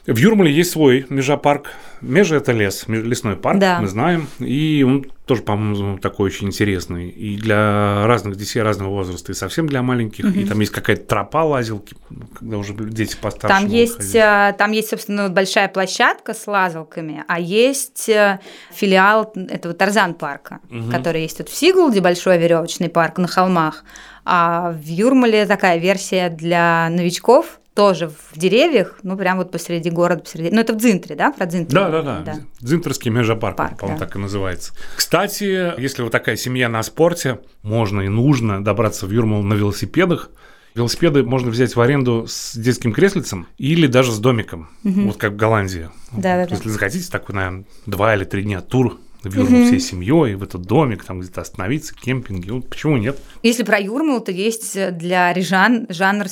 В 0.07 0.17
Юрмале 0.17 0.51
есть 0.51 0.71
свой 0.71 1.07
межапарк. 1.09 1.71
Межа– 2.01 2.35
это 2.37 2.51
лес, 2.51 2.83
лесной 2.87 3.35
парк, 3.35 3.57
Да. 3.57 3.79
мы 3.81 3.87
знаем. 3.87 4.27
И 4.39 4.83
он 4.87 5.05
тоже, 5.25 5.41
по-моему, 5.41 5.97
такой 5.97 6.27
очень 6.27 6.47
интересный. 6.47 7.09
И 7.09 7.37
для 7.37 8.05
разных 8.05 8.35
детей 8.35 8.61
разного 8.61 8.91
возраста, 8.91 9.31
и 9.31 9.35
совсем 9.35 9.65
для 9.65 9.81
маленьких. 9.81 10.25
И 10.35 10.45
там 10.45 10.59
есть 10.59 10.71
какая-то 10.71 11.03
тропа 11.07 11.43
лазилки, 11.43 11.95
когда 12.37 12.57
уже 12.59 12.75
дети 12.75 13.17
постарше 13.19 13.47
Там 13.57 13.67
есть, 13.67 13.97
ходить. 13.97 14.13
э, 14.15 14.53
там 14.55 14.71
есть, 14.73 14.89
собственно, 14.89 15.29
большая 15.29 15.69
площадка 15.69 16.35
с 16.35 16.45
лазалками, 16.45 17.23
а 17.27 17.39
есть 17.39 18.07
э, 18.07 18.39
филиал 18.71 19.33
этого 19.35 19.73
Тарзан 19.73 20.13
парка, 20.13 20.59
который 20.91 21.23
есть 21.23 21.39
тут 21.39 21.49
в 21.49 21.55
Сигулде, 21.55 22.01
большой 22.01 22.37
веревочный 22.37 22.89
парк 22.89 23.17
на 23.17 23.27
холмах, 23.27 23.83
а 24.23 24.71
в 24.71 24.85
Юрмале 24.85 25.47
такая 25.47 25.79
версия 25.79 26.29
для 26.29 26.89
новичков, 26.91 27.59
тоже 27.75 28.07
в 28.07 28.39
деревьях, 28.39 28.99
ну, 29.03 29.17
прям 29.17 29.37
вот 29.37 29.51
посреди 29.51 29.89
города, 29.89 30.21
посреди... 30.21 30.49
Ну, 30.49 30.61
это 30.61 30.73
в 30.73 30.77
Дзинтре, 30.77 31.15
да, 31.15 31.31
про 31.31 31.45
Дзинтре? 31.45 31.75
Да, 31.75 31.89
да, 32.01 32.21
да. 32.21 32.35
Дзинтерский 32.61 33.11
межапарк, 33.11 33.57
Парк, 33.57 33.77
по-моему, 33.77 33.99
да. 33.99 34.05
так 34.05 34.15
и 34.15 34.19
называется. 34.19 34.73
Кстати, 34.95 35.79
если 35.79 36.01
вот 36.01 36.11
такая 36.11 36.37
семья 36.37 36.69
на 36.69 36.81
спорте, 36.83 37.39
можно 37.63 38.01
и 38.01 38.07
нужно 38.07 38.63
добраться 38.63 39.05
в 39.05 39.11
Юрмал 39.11 39.43
на 39.43 39.53
велосипедах. 39.55 40.29
Велосипеды 40.73 41.23
можно 41.23 41.51
взять 41.51 41.75
в 41.75 41.81
аренду 41.81 42.25
с 42.27 42.55
детским 42.55 42.93
креслицем 42.93 43.47
или 43.57 43.87
даже 43.87 44.11
с 44.11 44.19
домиком, 44.19 44.69
вот 44.83 45.17
как 45.17 45.33
в 45.33 45.35
Голландии. 45.35 45.89
Да-да-да. 46.11 46.55
Если 46.55 46.69
захотите, 46.69 47.09
такой, 47.11 47.35
наверное, 47.35 47.65
два 47.85 48.15
или 48.15 48.23
три 48.23 48.43
дня 48.43 48.61
тур 48.61 48.99
в 49.29 49.35
Юрмал 49.35 49.65
всей 49.65 49.79
семьей, 49.79 50.35
в 50.35 50.43
этот 50.43 50.63
домик, 50.63 51.03
там 51.03 51.19
где-то 51.19 51.41
остановиться, 51.41 51.93
кемпинги. 51.95 52.49
Вот 52.49 52.69
почему 52.69 52.97
нет? 52.97 53.17
Если 53.43 53.63
про 53.63 53.79
Юрмалу, 53.79 54.21
то 54.21 54.31
есть 54.31 54.77
для 54.97 55.33
рижан 55.33 55.87
жанр 55.89 56.25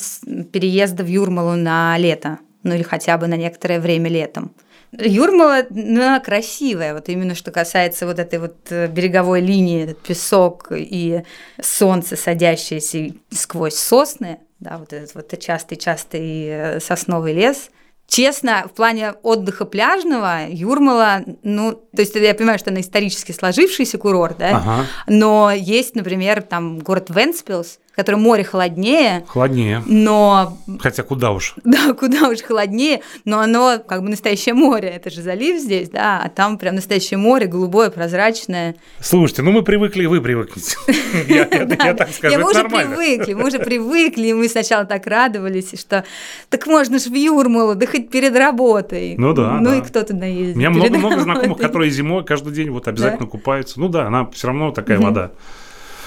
переезда 0.51 1.03
в 1.03 1.07
Юрмалу 1.07 1.55
на 1.55 1.97
лето, 1.97 2.39
ну 2.63 2.73
или 2.73 2.83
хотя 2.83 3.17
бы 3.17 3.27
на 3.27 3.35
некоторое 3.35 3.79
время 3.79 4.09
летом. 4.09 4.53
Юрмала 4.99 5.65
ну, 5.69 6.01
она 6.01 6.19
красивая, 6.19 6.93
вот 6.93 7.09
именно 7.09 7.33
что 7.33 7.51
касается 7.51 8.05
вот 8.05 8.19
этой 8.19 8.37
вот 8.37 8.57
э, 8.69 8.87
береговой 8.87 9.41
линии, 9.41 9.83
этот 9.83 9.99
песок 9.99 10.67
и 10.71 11.23
солнце, 11.59 12.15
садящееся 12.15 13.15
сквозь 13.31 13.75
сосны, 13.75 14.39
да, 14.59 14.77
вот 14.77 14.93
этот 14.93 15.15
вот 15.15 15.33
частый-частый 15.39 16.45
э, 16.45 16.79
сосновый 16.79 17.33
лес. 17.33 17.71
Честно, 18.07 18.65
в 18.71 18.75
плане 18.75 19.13
отдыха 19.23 19.65
пляжного 19.65 20.41
Юрмала, 20.49 21.23
ну, 21.41 21.71
то 21.71 22.01
есть 22.01 22.13
я 22.15 22.35
понимаю, 22.35 22.59
что 22.59 22.69
она 22.69 22.81
исторически 22.81 23.31
сложившийся 23.31 23.97
курорт, 23.97 24.37
да, 24.37 24.57
Ага. 24.57 24.85
но 25.07 25.51
есть, 25.51 25.95
например, 25.95 26.41
там 26.43 26.79
город 26.79 27.09
Венспилс, 27.09 27.79
в 27.93 27.95
котором 27.95 28.21
море 28.21 28.43
холоднее, 28.43 29.23
Холоднее. 29.27 29.83
но 29.85 30.57
Хотя 30.79 31.03
куда 31.03 31.29
уж. 31.29 31.53
да, 31.63 31.93
куда 31.93 32.29
уж 32.29 32.41
холоднее, 32.41 33.01
но 33.23 33.39
оно 33.39 33.77
как 33.87 34.01
бы 34.01 34.09
настоящее 34.09 34.55
море, 34.55 34.89
это 34.89 35.11
же 35.11 35.21
залив 35.21 35.61
здесь, 35.61 35.89
да, 35.89 36.19
а 36.25 36.29
там 36.29 36.57
прям 36.57 36.73
настоящее 36.73 37.19
море, 37.19 37.45
голубое, 37.45 37.91
прозрачное. 37.91 38.75
Слушайте, 38.99 39.43
ну 39.43 39.51
мы 39.51 39.61
привыкли, 39.61 40.03
и 40.03 40.07
вы 40.07 40.21
привыкнете. 40.21 40.75
Я 41.27 41.93
так 41.93 42.09
скажу, 42.09 42.39
мы 42.39 42.49
уже 42.49 42.63
привыкли, 42.63 43.33
мы 43.35 43.45
уже 43.45 43.59
привыкли, 43.59 44.29
и 44.29 44.33
мы 44.33 44.49
сначала 44.49 44.85
так 44.85 45.05
радовались, 45.05 45.79
что 45.79 46.03
так 46.49 46.65
можно 46.65 46.97
ж 46.97 47.03
в 47.03 47.13
Юрмалу, 47.13 47.75
да 47.75 47.85
хоть 47.85 48.09
перед 48.09 48.35
работой. 48.35 49.13
Ну 49.19 49.33
да, 49.33 49.59
Ну 49.61 49.77
и 49.77 49.81
кто 49.81 50.01
туда 50.01 50.25
ездит? 50.25 50.55
У 50.55 50.59
меня 50.59 50.71
много-много 50.71 51.21
знакомых, 51.21 51.59
которые 51.59 51.91
зимой 51.91 52.25
каждый 52.25 52.53
день 52.53 52.71
вот 52.71 52.87
обязательно 52.87 53.27
купаются. 53.27 53.79
Ну 53.79 53.87
да, 53.87 54.07
она 54.07 54.25
все 54.31 54.47
равно 54.47 54.71
такая 54.71 54.97
вода. 54.97 55.29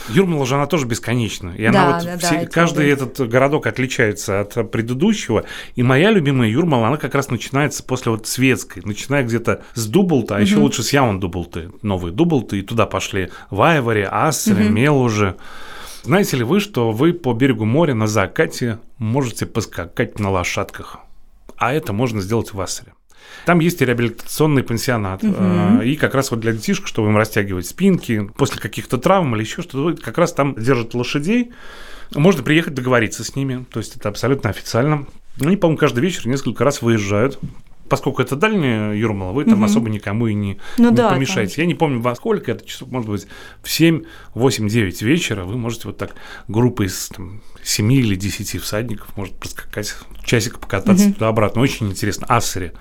Юрмала 0.09 0.47
же 0.47 0.55
она 0.55 0.67
тоже 0.67 0.87
бесконечна. 0.87 1.51
И 1.51 1.65
она 1.65 1.79
Да, 1.79 1.97
вот 1.97 2.05
да, 2.05 2.19
все- 2.19 2.41
да, 2.41 2.47
каждый 2.47 2.89
этот 2.91 3.29
городок 3.29 3.67
отличается 3.67 4.41
от 4.41 4.71
предыдущего. 4.71 5.45
И 5.75 5.83
моя 5.83 6.11
любимая 6.11 6.49
Юрмала, 6.49 6.89
она 6.89 6.97
как 6.97 7.15
раз 7.15 7.31
начинается 7.31 7.83
после 7.83 8.13
вот 8.13 8.27
светской, 8.27 8.83
начиная 8.85 9.23
где-то 9.25 9.63
с 9.75 9.87
Дублта, 9.87 10.37
а 10.37 10.41
еще 10.41 10.57
лучше 10.57 10.83
с 10.83 10.93
Яун 10.93 11.21
Дублты, 11.21 11.71
новые 11.83 12.13
Дублты, 12.13 12.59
и 12.59 12.63
туда 12.63 12.87
пошли 12.87 13.31
Вайвари, 13.51 14.07
Ассери, 14.11 14.69
Мелужи. 14.69 15.37
Знаете 16.05 16.37
ли 16.37 16.45
вы, 16.45 16.61
что 16.61 16.93
вы 16.93 17.13
по 17.13 17.33
берегу 17.33 17.65
моря 17.65 17.95
на 17.95 18.07
закате 18.07 18.79
можете 18.99 19.45
поскакать 19.47 20.21
на 20.21 20.31
лошадках? 20.31 20.99
А 21.57 21.73
это 21.73 21.93
можно 21.93 22.21
сделать 22.21 22.53
в 22.53 22.61
Ассере. 22.61 22.93
Там 23.45 23.61
есть 23.61 23.81
реабилитационный 23.81 24.63
пансионат. 24.63 25.21
э, 25.23 25.81
И 25.85 25.97
как 25.97 26.15
раз 26.15 26.31
вот 26.31 26.41
для 26.41 26.53
детишек, 26.53 26.87
чтобы 26.87 27.09
им 27.09 27.17
растягивать 27.17 27.67
спинки 27.67 28.29
после 28.37 28.61
каких-то 28.61 28.99
травм 28.99 29.35
или 29.37 29.43
еще 29.43 29.63
что-то, 29.63 30.01
как 30.03 30.19
раз 30.19 30.33
там 30.33 30.55
держат 30.55 30.95
лошадей. 30.95 31.53
Можно 32.15 32.43
приехать 32.43 32.75
договориться 32.75 33.25
с 33.25 33.37
ними. 33.37 33.65
То 33.73 33.81
есть 33.81 33.97
это 33.97 34.09
абсолютно 34.09 34.51
официально. 34.51 35.07
Они, 35.41 35.57
по-моему, 35.57 35.79
каждый 35.79 36.01
вечер 36.01 36.27
несколько 36.29 36.65
раз 36.65 36.83
выезжают. 36.83 37.39
Поскольку 37.89 38.21
это 38.21 38.35
дальняя 38.35 38.93
Юрмала, 38.95 39.31
вы 39.33 39.45
там 39.45 39.63
особо 39.63 39.89
никому 39.89 40.27
и 40.27 40.35
не, 40.35 40.59
Ну 40.77 40.91
не 40.91 40.97
да, 40.97 41.11
помешаете. 41.11 41.61
Я 41.63 41.69
не 41.69 41.75
помню, 41.75 42.01
во 42.01 42.17
сколько 42.17 42.51
это 42.51 42.67
часов, 42.67 42.91
может 42.91 43.09
быть, 43.09 43.29
в 43.63 43.71
7, 43.71 44.03
8, 44.35 44.69
9 44.69 45.03
вечера 45.03 45.45
вы 45.45 45.57
можете 45.57 45.87
вот 45.87 45.97
так 45.97 46.17
группой 46.49 46.87
из 46.87 47.11
там, 47.15 47.43
7 47.63 47.93
или 47.93 48.17
10 48.17 48.61
всадников 48.61 49.17
может 49.17 49.37
проскакать, 49.37 49.95
часик 50.25 50.59
покататься 50.59 51.13
туда-обратно. 51.13 51.63
Очень 51.63 51.89
интересно. 51.89 52.27
Ассери. 52.29 52.73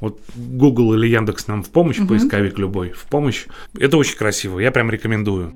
Вот 0.00 0.20
Google 0.34 0.94
или 0.94 1.06
Яндекс 1.08 1.46
нам 1.46 1.62
в 1.62 1.70
помощь, 1.70 1.98
поисковик 2.06 2.58
любой, 2.58 2.90
в 2.90 3.04
помощь. 3.04 3.46
Это 3.78 3.96
очень 3.96 4.16
красиво, 4.16 4.58
я 4.58 4.70
прям 4.70 4.90
рекомендую. 4.90 5.52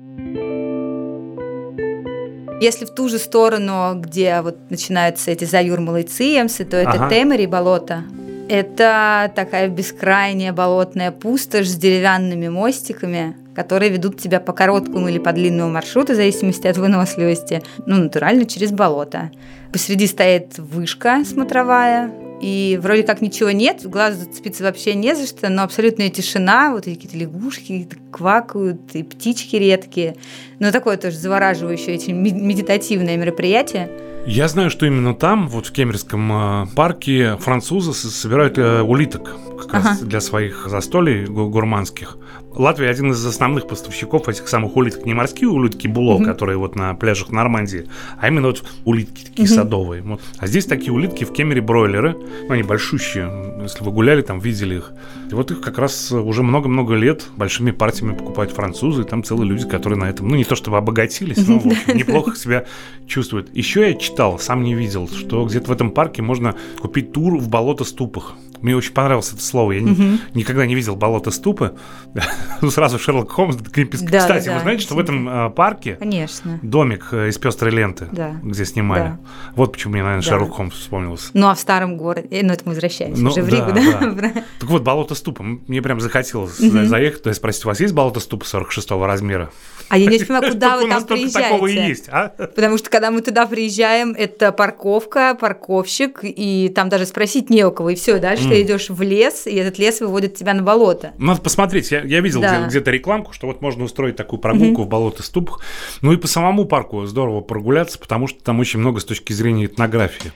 Если 2.61 2.83
в 2.83 2.89
ту 2.89 3.07
же 3.07 3.19
сторону, 3.19 3.93
где 3.95 4.41
вот 4.41 4.69
начинаются 4.69 5.31
эти 5.31 5.45
заюрмалы 5.45 6.01
и 6.01 6.03
циемсы, 6.03 6.65
то 6.65 6.75
это 6.75 6.91
Ага. 6.91 7.09
Темери 7.09 7.45
болото. 7.45 8.03
Это 8.49 9.31
такая 9.33 9.69
бескрайняя 9.69 10.51
болотная 10.51 11.11
пустошь 11.11 11.67
с 11.67 11.75
деревянными 11.75 12.49
мостиками, 12.49 13.37
которые 13.55 13.91
ведут 13.91 14.19
тебя 14.19 14.39
по 14.39 14.53
короткому 14.53 15.07
или 15.07 15.19
по 15.19 15.31
длинному 15.31 15.71
маршруту, 15.71 16.13
в 16.13 16.15
зависимости 16.15 16.65
от 16.67 16.77
выносливости, 16.77 17.61
ну, 17.85 17.97
натурально 17.97 18.45
через 18.45 18.71
болото. 18.71 19.31
Посреди 19.71 20.07
стоит 20.07 20.57
вышка 20.57 21.23
смотровая, 21.25 22.11
и 22.41 22.79
вроде 22.81 23.03
как 23.03 23.21
ничего 23.21 23.51
нет, 23.51 23.81
глаз 23.85 24.15
зацепиться 24.15 24.63
вообще 24.63 24.93
не 24.95 25.15
за 25.15 25.25
что, 25.27 25.49
но 25.49 25.63
абсолютная 25.63 26.09
тишина, 26.09 26.71
вот 26.71 26.85
какие-то 26.85 27.17
лягушки 27.17 27.87
квакают, 28.11 28.95
и 28.95 29.03
птички 29.03 29.55
редкие. 29.57 30.15
Но 30.59 30.71
такое 30.71 30.97
тоже 30.97 31.17
завораживающее, 31.17 31.95
очень 31.97 32.15
медитативное 32.15 33.17
мероприятие. 33.17 33.89
Я 34.27 34.47
знаю, 34.47 34.69
что 34.69 34.85
именно 34.85 35.15
там, 35.15 35.47
вот 35.47 35.67
в 35.67 35.71
Кемеровском 35.71 36.31
э, 36.31 36.65
парке, 36.75 37.37
французы 37.37 37.93
собирают 37.93 38.57
э, 38.57 38.81
улиток 38.81 39.35
как 39.59 39.73
раз 39.73 39.85
Ага. 39.85 40.05
для 40.05 40.19
своих 40.21 40.67
застолий 40.69 41.25
гу- 41.25 41.49
гурманских. 41.49 42.17
Латвия 42.55 42.89
один 42.89 43.11
из 43.11 43.23
основных 43.25 43.67
поставщиков 43.67 44.27
этих 44.27 44.47
самых 44.47 44.75
улиток. 44.75 45.05
Не 45.05 45.13
морские 45.13 45.49
улитки 45.49 45.87
Було, 45.87 46.19
mm-hmm. 46.19 46.25
которые 46.25 46.57
вот 46.57 46.75
на 46.75 46.93
пляжах 46.95 47.29
Нормандии, 47.29 47.87
а 48.19 48.27
именно 48.27 48.47
вот 48.47 48.63
улитки 48.85 49.23
такие 49.25 49.47
mm-hmm. 49.47 49.55
садовые. 49.55 50.01
Вот. 50.01 50.21
А 50.37 50.47
здесь 50.47 50.65
такие 50.65 50.91
улитки 50.91 51.23
в 51.23 51.31
Кемере 51.31 51.61
бройлеры. 51.61 52.15
Ну, 52.47 52.51
они 52.51 52.63
большущие. 52.63 53.55
Если 53.61 53.83
вы 53.83 53.91
гуляли, 53.91 54.21
там 54.21 54.39
видели 54.39 54.75
их. 54.75 54.93
И 55.31 55.35
вот 55.35 55.51
их 55.51 55.61
как 55.61 55.77
раз 55.77 56.11
уже 56.11 56.43
много-много 56.43 56.95
лет 56.95 57.25
большими 57.37 57.71
партиями 57.71 58.15
покупают 58.15 58.51
французы. 58.51 59.03
И 59.03 59.05
там 59.05 59.23
целые 59.23 59.47
люди, 59.47 59.67
которые 59.67 59.99
на 59.99 60.09
этом, 60.09 60.27
ну, 60.27 60.35
не 60.35 60.43
то 60.43 60.55
чтобы 60.55 60.77
обогатились, 60.77 61.47
но 61.47 61.59
в 61.59 61.67
общем, 61.67 61.97
неплохо 61.97 62.35
себя 62.35 62.65
чувствуют. 63.07 63.55
Еще 63.55 63.89
я 63.89 63.93
читал, 63.93 64.39
сам 64.39 64.63
не 64.63 64.73
видел, 64.73 65.07
что 65.07 65.45
где-то 65.45 65.69
в 65.69 65.71
этом 65.71 65.91
парке 65.91 66.21
можно 66.21 66.55
купить 66.79 67.11
тур 67.11 67.37
в 67.37 67.47
болото-ступах. 67.47 68.35
Мне 68.61 68.75
очень 68.75 68.93
понравилось 68.93 69.31
это 69.31 69.41
слово. 69.41 69.73
Я 69.73 69.81
угу. 69.81 69.89
ни, 69.89 70.19
никогда 70.33 70.65
не 70.65 70.75
видел 70.75 70.95
болото 70.95 71.31
ступы. 71.31 71.75
ну, 72.61 72.69
сразу 72.69 72.99
Шерлок 72.99 73.31
Холмс. 73.31 73.55
Да, 73.55 74.19
Кстати, 74.19 74.45
да, 74.45 74.55
вы 74.55 74.59
знаете, 74.61 74.83
что 74.83 74.95
в 74.95 74.99
этом 74.99 75.29
э, 75.29 75.49
парке 75.51 75.95
Конечно. 75.95 76.59
домик 76.61 77.09
э, 77.11 77.29
из 77.29 77.37
пестрой 77.37 77.71
ленты, 77.71 78.07
да. 78.11 78.39
где 78.43 78.65
снимали. 78.65 79.01
Да. 79.01 79.19
Вот 79.55 79.73
почему 79.73 79.93
мне, 79.93 80.03
наверное, 80.03 80.23
да. 80.23 80.29
Шерлок 80.29 80.51
Холмс 80.51 80.75
вспомнился. 80.75 81.31
Ну, 81.33 81.47
а 81.47 81.55
в 81.55 81.59
старом 81.59 81.97
городе, 81.97 82.27
э, 82.31 82.43
ну, 82.43 82.53
это 82.53 82.63
мы 82.65 82.71
возвращаемся 82.71 83.21
ну, 83.21 83.29
уже 83.29 83.41
в 83.41 83.49
Ригу, 83.49 83.71
да? 83.71 84.11
да? 84.11 84.43
так 84.59 84.69
вот, 84.69 84.83
болото 84.83 85.15
ступа. 85.15 85.43
Мне 85.43 85.81
прям 85.81 85.99
захотелось 86.01 86.59
угу. 86.59 86.85
заехать, 86.85 87.23
то 87.23 87.29
есть 87.29 87.39
спросить, 87.39 87.65
у 87.65 87.69
вас 87.69 87.79
есть 87.79 87.93
болото 87.93 88.19
ступа 88.19 88.45
46 88.45 88.91
размера? 88.91 89.51
А 89.89 89.97
я 89.97 90.09
не 90.09 90.19
понимаю, 90.19 90.43
куда 90.51 90.77
вы 90.77 90.89
там 90.89 91.05
приезжаете. 91.05 91.49
такого 91.49 91.67
и 91.67 91.73
есть, 91.73 92.09
а? 92.09 92.29
Потому 92.29 92.77
что, 92.77 92.89
когда 92.89 93.11
мы 93.11 93.21
туда 93.21 93.45
приезжаем, 93.47 94.13
это 94.17 94.51
парковка, 94.51 95.35
парковщик, 95.39 96.19
и 96.23 96.71
там 96.73 96.89
даже 96.89 97.05
спросить 97.05 97.49
не 97.49 97.63
у 97.63 97.71
кого, 97.71 97.91
и 97.91 97.95
все, 97.95 98.19
дальше 98.19 98.48
mm. 98.49 98.55
ты 98.55 98.61
идешь 98.61 98.89
в 98.89 99.01
лес, 99.01 99.47
и 99.47 99.55
этот 99.55 99.77
лес 99.79 100.01
выводит 100.01 100.35
тебя 100.35 100.53
на 100.53 100.63
болото. 100.63 101.13
Надо 101.17 101.41
посмотреть, 101.41 101.91
я, 101.91 102.01
я 102.01 102.21
видел 102.21 102.41
да. 102.41 102.67
где-то 102.67 102.91
рекламку, 102.91 103.33
что 103.33 103.47
вот 103.47 103.61
можно 103.61 103.83
устроить 103.83 104.15
такую 104.15 104.39
прогулку 104.39 104.81
mm-hmm. 104.81 104.85
в 104.85 104.89
болото 104.89 105.23
ступах. 105.23 105.61
Ну 106.01 106.13
и 106.13 106.17
по 106.17 106.27
самому 106.27 106.65
парку 106.65 107.05
здорово 107.05 107.41
прогуляться, 107.41 107.99
потому 107.99 108.27
что 108.27 108.43
там 108.43 108.59
очень 108.59 108.79
много 108.79 108.99
с 108.99 109.05
точки 109.05 109.33
зрения 109.33 109.65
этнографии. 109.65 110.31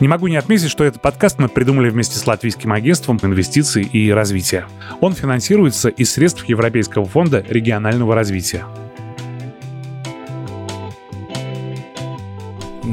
Не 0.00 0.08
могу 0.08 0.26
не 0.26 0.36
отметить, 0.36 0.68
что 0.68 0.82
этот 0.82 1.00
подкаст 1.00 1.38
мы 1.38 1.48
придумали 1.48 1.88
вместе 1.88 2.18
с 2.18 2.26
Латвийским 2.26 2.72
агентством 2.72 3.20
инвестиций 3.22 3.84
и 3.84 4.10
развития. 4.10 4.66
Он 5.00 5.12
финансируется 5.12 5.90
из 5.90 6.10
средств 6.10 6.44
Европейского 6.46 7.04
фонда 7.04 7.44
регионального 7.48 8.16
развития. 8.16 8.64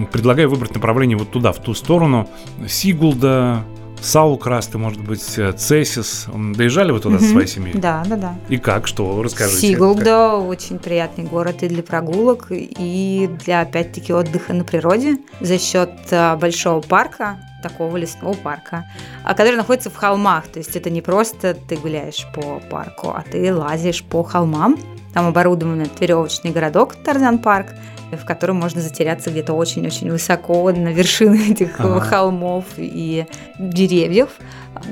Предлагаю 0.05 0.49
выбрать 0.49 0.73
направление 0.73 1.17
вот 1.17 1.31
туда, 1.31 1.51
в 1.51 1.57
ту 1.57 1.73
сторону. 1.73 2.29
Сигулда, 2.67 3.63
Саукрасты, 4.01 4.77
может 4.77 5.01
быть, 5.01 5.37
э, 5.37 5.51
Цесис. 5.51 6.27
Доезжали 6.33 6.91
вы 6.91 6.99
туда 6.99 7.15
угу. 7.15 7.23
со 7.23 7.31
своей 7.31 7.47
семьей? 7.47 7.77
Да, 7.77 8.03
да, 8.07 8.15
да. 8.15 8.35
И 8.47 8.57
как? 8.57 8.87
Что? 8.87 9.21
Расскажите. 9.21 9.59
Сигулда 9.59 10.35
очень 10.35 10.79
приятный 10.79 11.25
город 11.25 11.63
и 11.63 11.67
для 11.67 11.83
прогулок, 11.83 12.47
и 12.49 13.29
для, 13.45 13.61
опять-таки, 13.61 14.13
отдыха 14.13 14.53
на 14.53 14.63
природе 14.63 15.17
за 15.41 15.59
счет 15.59 15.91
э, 16.11 16.35
большого 16.37 16.81
парка, 16.81 17.37
такого 17.61 17.97
лесного 17.97 18.33
парка, 18.33 18.85
а, 19.23 19.33
который 19.33 19.57
находится 19.57 19.89
в 19.89 19.95
холмах. 19.95 20.47
То 20.47 20.59
есть 20.59 20.75
это 20.75 20.89
не 20.89 21.01
просто 21.01 21.53
ты 21.53 21.75
гуляешь 21.75 22.25
по 22.33 22.61
парку, 22.69 23.09
а 23.09 23.23
ты 23.29 23.53
лазишь 23.53 24.03
по 24.03 24.23
холмам. 24.23 24.77
Там 25.13 25.27
оборудован 25.27 25.87
веревочный 25.99 26.51
городок 26.51 26.95
Тарзан 26.95 27.39
парк, 27.39 27.67
в 28.11 28.25
котором 28.25 28.57
можно 28.57 28.81
затеряться 28.81 29.29
где-то 29.29 29.53
очень-очень 29.53 30.11
высоко 30.11 30.71
на 30.71 30.89
вершины 30.89 31.51
этих 31.51 31.79
ага. 31.79 31.99
холмов 31.99 32.65
и 32.77 33.25
деревьев. 33.57 34.29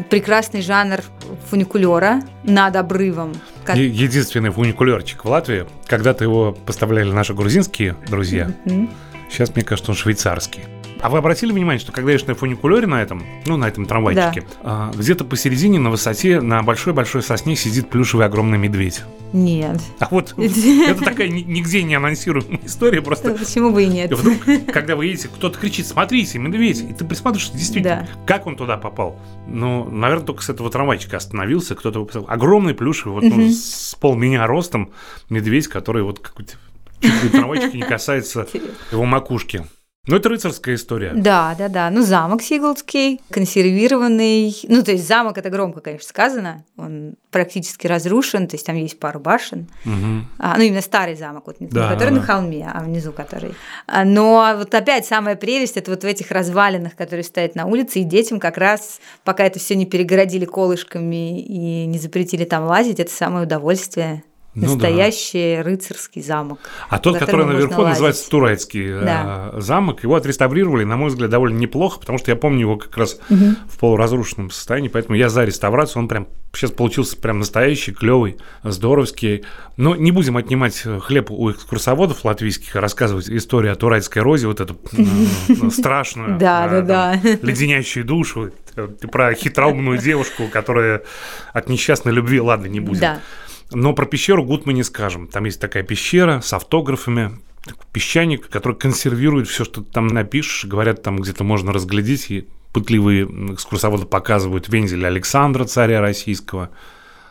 Прекрасный 0.10 0.62
жанр 0.62 1.01
фуникулера 1.49 2.21
над 2.43 2.75
обрывом. 2.75 3.34
Единственный 3.73 4.49
фуникулерчик 4.49 5.25
в 5.25 5.30
Латвии. 5.30 5.65
Когда-то 5.86 6.23
его 6.23 6.51
поставляли 6.51 7.12
наши 7.12 7.34
грузинские 7.34 7.95
друзья. 8.08 8.51
Mm-hmm. 8.65 8.89
Сейчас, 9.30 9.53
мне 9.56 9.63
кажется, 9.63 9.91
он 9.91 9.97
швейцарский. 9.97 10.63
А 11.01 11.10
вы 11.10 11.17
обратили 11.17 11.51
внимание, 11.51 11.79
что 11.79 11.91
когда 11.91 12.12
едешь 12.12 12.25
на 12.25 12.36
фуникулере 12.36 12.88
на 12.88 13.01
этом, 13.01 13.23
ну, 13.45 13.57
на 13.57 13.67
этом 13.67 13.86
трамвайчике, 13.86 14.45
да. 14.63 14.91
где-то 14.95 15.23
посередине 15.23 15.79
на 15.79 15.89
высоте 15.89 16.41
на 16.41 16.63
большой-большой 16.63 17.21
сосне 17.21 17.55
сидит 17.55 17.89
плюшевый 17.89 18.25
огромный 18.25 18.57
медведь? 18.57 19.03
Нет. 19.33 19.81
А 19.99 20.07
вот 20.10 20.33
это 20.38 21.03
такая 21.03 21.27
нигде 21.27 21.83
не 21.83 21.95
анонсируемая 21.95 22.60
история, 22.63 23.01
просто... 23.01 23.31
Почему 23.38 23.71
бы 23.71 23.83
и 23.83 23.88
нет? 23.88 24.12
Вдруг, 24.12 24.38
когда 24.71 24.95
вы 24.95 25.07
едете, 25.07 25.27
кто-то 25.27 25.57
кричит, 25.60 25.88
смотрите, 25.88 26.39
медведь, 26.39 26.81
и 26.81 26.93
ты 26.93 27.05
присматриваешься, 27.05 27.57
действительно, 27.57 28.07
как 28.25 28.47
он 28.47 28.55
туда 28.55 28.77
попал. 28.77 29.19
Ну, 29.47 29.89
наверное, 29.89 30.25
только 30.25 30.43
с 30.43 30.49
этого 30.49 30.69
трамвайчика 30.69 31.17
остановился, 31.17 31.75
кто-то 31.75 31.99
выписал. 31.99 32.25
Огромный 32.27 32.73
плюшевый, 32.73 33.21
вот 33.21 33.23
ну, 33.23 33.49
с 33.49 33.95
пол 33.99 34.15
меня 34.15 34.45
ростом 34.47 34.91
медведь, 35.29 35.67
который 35.67 36.03
вот 36.03 36.19
какой-то 36.19 36.53
трамвайчик 37.31 37.73
не 37.73 37.83
касается 37.83 38.47
его 38.91 39.05
макушки. 39.05 39.65
Ну, 40.08 40.15
это 40.15 40.30
рыцарская 40.30 40.76
история. 40.76 41.12
Да, 41.13 41.54
да, 41.58 41.67
да. 41.67 41.89
Ну, 41.89 42.02
замок 42.02 42.41
Сиглдский, 42.41 43.20
консервированный. 43.30 44.56
Ну, 44.67 44.82
то 44.82 44.91
есть 44.91 45.06
замок, 45.06 45.38
это 45.38 45.50
громко, 45.50 45.82
конечно, 45.82 46.08
сказано. 46.08 46.63
Он 46.78 47.15
практически 47.30 47.88
разрушен, 47.88 48.48
то 48.48 48.56
есть 48.56 48.65
там 48.65 48.78
есть 48.78 49.00
пару 49.00 49.20
башен. 49.20 49.67
Угу. 49.86 50.26
А, 50.39 50.58
ну, 50.58 50.63
именно 50.63 50.82
старый 50.82 51.15
замок, 51.15 51.43
вот 51.48 51.60
не 51.60 51.67
да, 51.67 51.89
который 51.89 52.12
да. 52.12 52.15
на 52.15 52.22
холме, 52.22 52.72
а 52.74 52.84
внизу 52.84 53.12
который. 53.12 53.54
А, 53.86 54.06
но 54.06 54.54
вот 54.58 54.74
опять 54.74 55.06
самая 55.06 55.36
прелесть 55.36 55.76
это 55.76 55.91
вот 55.91 56.04
в 56.04 56.08
этих 56.08 56.32
развалинах, 56.32 56.96
которые 56.96 57.26
стоят 57.26 57.56
на 57.56 57.65
улице, 57.65 58.00
и 58.00 58.04
детям 58.04 58.39
как 58.39 58.58
раз, 58.58 59.02
пока 59.26 59.43
это 59.43 59.60
все 59.60 59.76
не 59.76 59.86
перегородили 59.86 60.46
колышками 60.46 61.41
и 61.41 61.86
не 61.86 62.00
запретили 62.00 62.46
там 62.46 62.63
лазить, 62.65 63.02
это 63.02 63.12
самое 63.12 63.46
удовольствие. 63.46 64.24
Ну, 64.60 64.74
Настоящий 64.74 65.58
да. 65.58 65.63
рыцарский 65.63 66.24
замок. 66.24 66.58
А 66.89 66.98
тот, 66.98 67.20
который 67.20 67.46
наверху 67.46 67.84
называется 67.84 68.28
Турецкий 68.28 68.88
э, 68.88 69.02
да. 69.02 69.52
замок, 69.62 70.02
его 70.02 70.15
отреставрировали, 70.15 70.84
на 70.84 70.98
мой 70.98 71.10
взгляд, 71.10 71.30
довольно 71.30 71.60
неплохо, 71.60 72.00
потому 72.00 72.17
что 72.17 72.32
я 72.32 72.36
помню 72.36 72.62
его 72.62 72.78
как 72.78 72.98
раз 72.98 73.20
угу. 73.30 73.56
в 73.70 73.78
полуразрушенном 73.78 74.50
состоянии, 74.50 74.88
поэтому 74.88 75.15
я 75.15 75.30
за 75.30 75.43
реставрацию. 75.43 76.02
Он 76.02 76.08
прям 76.08 76.28
сейчас 76.56 76.72
получился 76.72 77.17
прям 77.17 77.38
настоящий, 77.38 77.91
клевый, 77.91 78.38
здоровский. 78.63 79.46
Но 79.76 79.96
не 79.96 80.12
будем 80.12 80.38
отнимать 80.38 80.84
хлеб 81.02 81.30
у 81.30 81.52
экскурсоводов 81.52 82.26
латвийских, 82.26 82.76
рассказывать 82.76 83.30
историю 83.30 83.74
о 83.74 83.76
турецкой 83.76 84.24
розе, 84.24 84.48
вот 84.48 84.60
эту 84.60 84.76
э, 84.98 85.70
страшную, 85.70 86.39
э, 86.41 87.38
леденящую 87.43 88.06
душу, 88.06 88.52
про 89.12 89.36
хитроумную 89.36 90.00
девушку, 90.00 90.48
которая 90.52 91.04
от 91.54 91.70
несчастной 91.70 92.12
любви, 92.12 92.41
ладно, 92.41 92.65
не 92.65 92.80
будем. 92.80 93.20
Но 93.71 93.93
про 93.93 94.06
пещеру 94.06 94.43
Гуд 94.43 94.65
мы 94.65 94.73
не 94.73 94.84
скажем. 94.84 95.27
Там 95.27 95.45
есть 95.45 95.60
такая 95.60 95.84
пещера 95.84 96.41
с 96.41 96.53
автографами, 96.53 97.39
песчаник, 97.91 98.47
который 98.49 98.77
консервирует 98.77 99.47
все, 99.47 99.65
что 99.65 99.82
ты 99.82 99.91
там 99.91 100.08
напишешь. 100.08 100.65
Говорят, 100.65 101.03
там 101.03 101.17
где-то 101.17 101.43
можно 101.43 101.73
разглядеть, 101.73 102.32
и 102.32 102.47
пытливые 102.71 103.25
экскурсоводы 103.53 104.06
показывают 104.06 104.69
вензель 104.69 105.06
Александра, 105.06 105.65
царя 105.65 106.01
российского. 106.01 106.69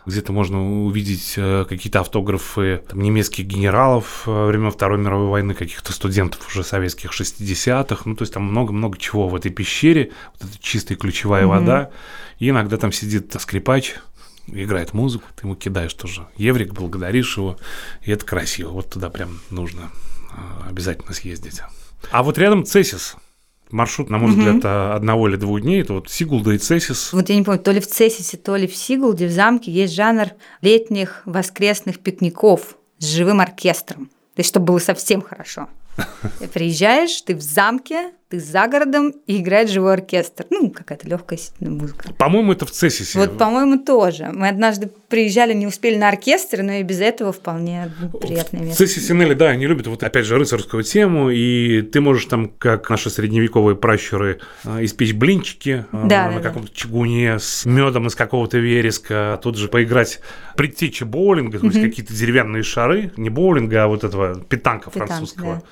Где-то 0.05 0.33
можно 0.33 0.85
увидеть 0.85 1.35
э, 1.37 1.65
какие-то 1.69 1.99
автографы 1.99 2.85
там, 2.89 3.01
немецких 3.01 3.45
генералов 3.45 4.23
э, 4.27 4.47
времен 4.47 4.71
Второй 4.71 4.99
мировой 4.99 5.27
войны, 5.27 5.53
каких-то 5.55 5.93
студентов 5.93 6.47
уже 6.47 6.63
советских 6.63 7.11
60-х. 7.11 8.03
Ну, 8.05 8.15
то 8.15 8.23
есть 8.23 8.33
там 8.33 8.45
много-много 8.45 8.99
чего 8.99 9.27
в 9.27 9.35
этой 9.35 9.51
пещере. 9.51 10.13
Вот 10.39 10.49
это 10.49 10.63
чистая 10.63 10.97
ключевая 10.97 11.45
mm-hmm. 11.45 11.47
вода. 11.47 11.91
И 12.39 12.49
иногда 12.51 12.77
там 12.77 12.93
сидит 12.93 13.35
скрипач, 13.41 13.95
играет 14.47 14.95
музыку, 14.95 15.25
ты 15.35 15.47
ему 15.47 15.55
кидаешь 15.57 15.95
тоже 15.95 16.27
еврик, 16.37 16.73
благодаришь 16.73 17.37
его, 17.37 17.59
и 18.03 18.11
это 18.11 18.25
красиво. 18.25 18.71
Вот 18.71 18.91
туда 18.91 19.11
прям 19.11 19.41
нужно 19.51 19.91
а, 20.31 20.69
обязательно 20.69 21.13
съездить. 21.13 21.61
А 22.11 22.23
вот 22.23 22.39
рядом 22.39 22.65
Цесис. 22.65 23.17
Маршрут, 23.71 24.11
на 24.11 24.19
мой 24.19 24.31
угу. 24.31 24.41
взгляд, 24.41 24.65
одного 24.95 25.29
или 25.29 25.37
двух 25.37 25.61
дней. 25.61 25.83
Это 25.83 25.95
вот 25.95 26.09
Сигулда 26.09 26.53
и 26.53 26.59
Цесис. 26.59 27.13
Вот 27.13 27.29
я 27.29 27.37
не 27.37 27.43
помню, 27.43 27.61
то 27.61 27.73
ли 27.73 27.81
в 27.81 27.87
Цесисе, 27.89 28.37
то 28.37 28.55
ли 28.55 28.69
в 28.69 28.77
Сигулде, 28.77 29.27
в 29.27 29.33
замке 29.33 29.73
есть 29.73 29.93
жанр 29.93 30.29
летних 30.61 31.23
воскресных 31.25 31.99
пикников 31.99 32.77
с 32.99 33.07
живым 33.07 33.41
оркестром. 33.41 34.07
То 34.37 34.41
есть, 34.41 34.51
чтобы 34.51 34.67
было 34.67 34.79
совсем 34.79 35.21
хорошо. 35.21 35.69
Ты 36.39 36.47
приезжаешь, 36.47 37.23
ты 37.23 37.35
в 37.35 37.41
замке, 37.41 38.13
ты 38.29 38.41
за 38.41 38.67
городом 38.67 39.15
и 39.27 39.41
играет 39.41 39.71
живой 39.71 39.93
оркестр. 39.95 40.47
Ну, 40.51 40.71
какая-то 40.71 41.09
легкая 41.09 41.39
музыка. 41.61 42.13
По-моему, 42.15 42.53
это 42.53 42.67
в 42.67 42.73
Цессисе. 42.73 43.19
Вот, 43.21 43.39
по-моему, 43.39 43.79
тоже. 43.79 44.31
Мы 44.33 44.49
однажды 44.49 44.91
приезжали, 45.09 45.55
не 45.55 45.67
успели 45.67 45.97
на 45.97 46.09
оркестр, 46.09 46.63
но 46.63 46.73
и 46.73 46.83
без 46.83 47.01
этого 47.01 47.33
вполне 47.33 47.93
приятное 48.21 48.63
место. 48.63 48.75
В 48.75 48.79
Цессисе 48.79 49.15
Нелли, 49.15 49.35
да, 49.35 49.51
они 49.51 49.67
любят 49.67 49.87
вот 49.87 50.03
опять 50.03 50.25
же 50.27 50.37
рыцарскую 50.39 50.83
тему, 50.83 51.31
и 51.31 51.83
ты 51.83 52.01
можешь 52.01 52.25
там, 52.25 52.49
как 52.49 52.91
наши 52.91 53.11
средневековые 53.11 53.77
пращуры, 53.77 54.41
а, 54.65 54.85
испечь 54.85 55.15
блинчики 55.15 55.87
а, 55.93 56.07
да, 56.09 56.31
на 56.31 56.41
да, 56.41 56.49
каком-то 56.49 56.69
да. 56.69 56.75
чугуне 56.75 57.39
с 57.39 57.65
медом 57.65 58.09
из 58.09 58.17
какого-то 58.17 58.59
вереска, 58.59 59.35
а 59.35 59.37
тут 59.37 59.57
же 59.57 59.69
поиграть 59.69 60.19
предтечи 60.57 61.05
боулинга, 61.05 61.61
то 61.61 61.67
есть 61.67 61.81
какие-то 61.81 62.13
деревянные 62.13 62.65
шары, 62.65 63.13
не 63.17 63.31
боулинга, 63.31 63.85
а 63.85 63.87
вот 63.87 64.03
этого 64.03 64.41
питанка, 64.41 64.91
питанк, 64.91 65.09
французского. 65.09 65.55
Да 65.57 65.63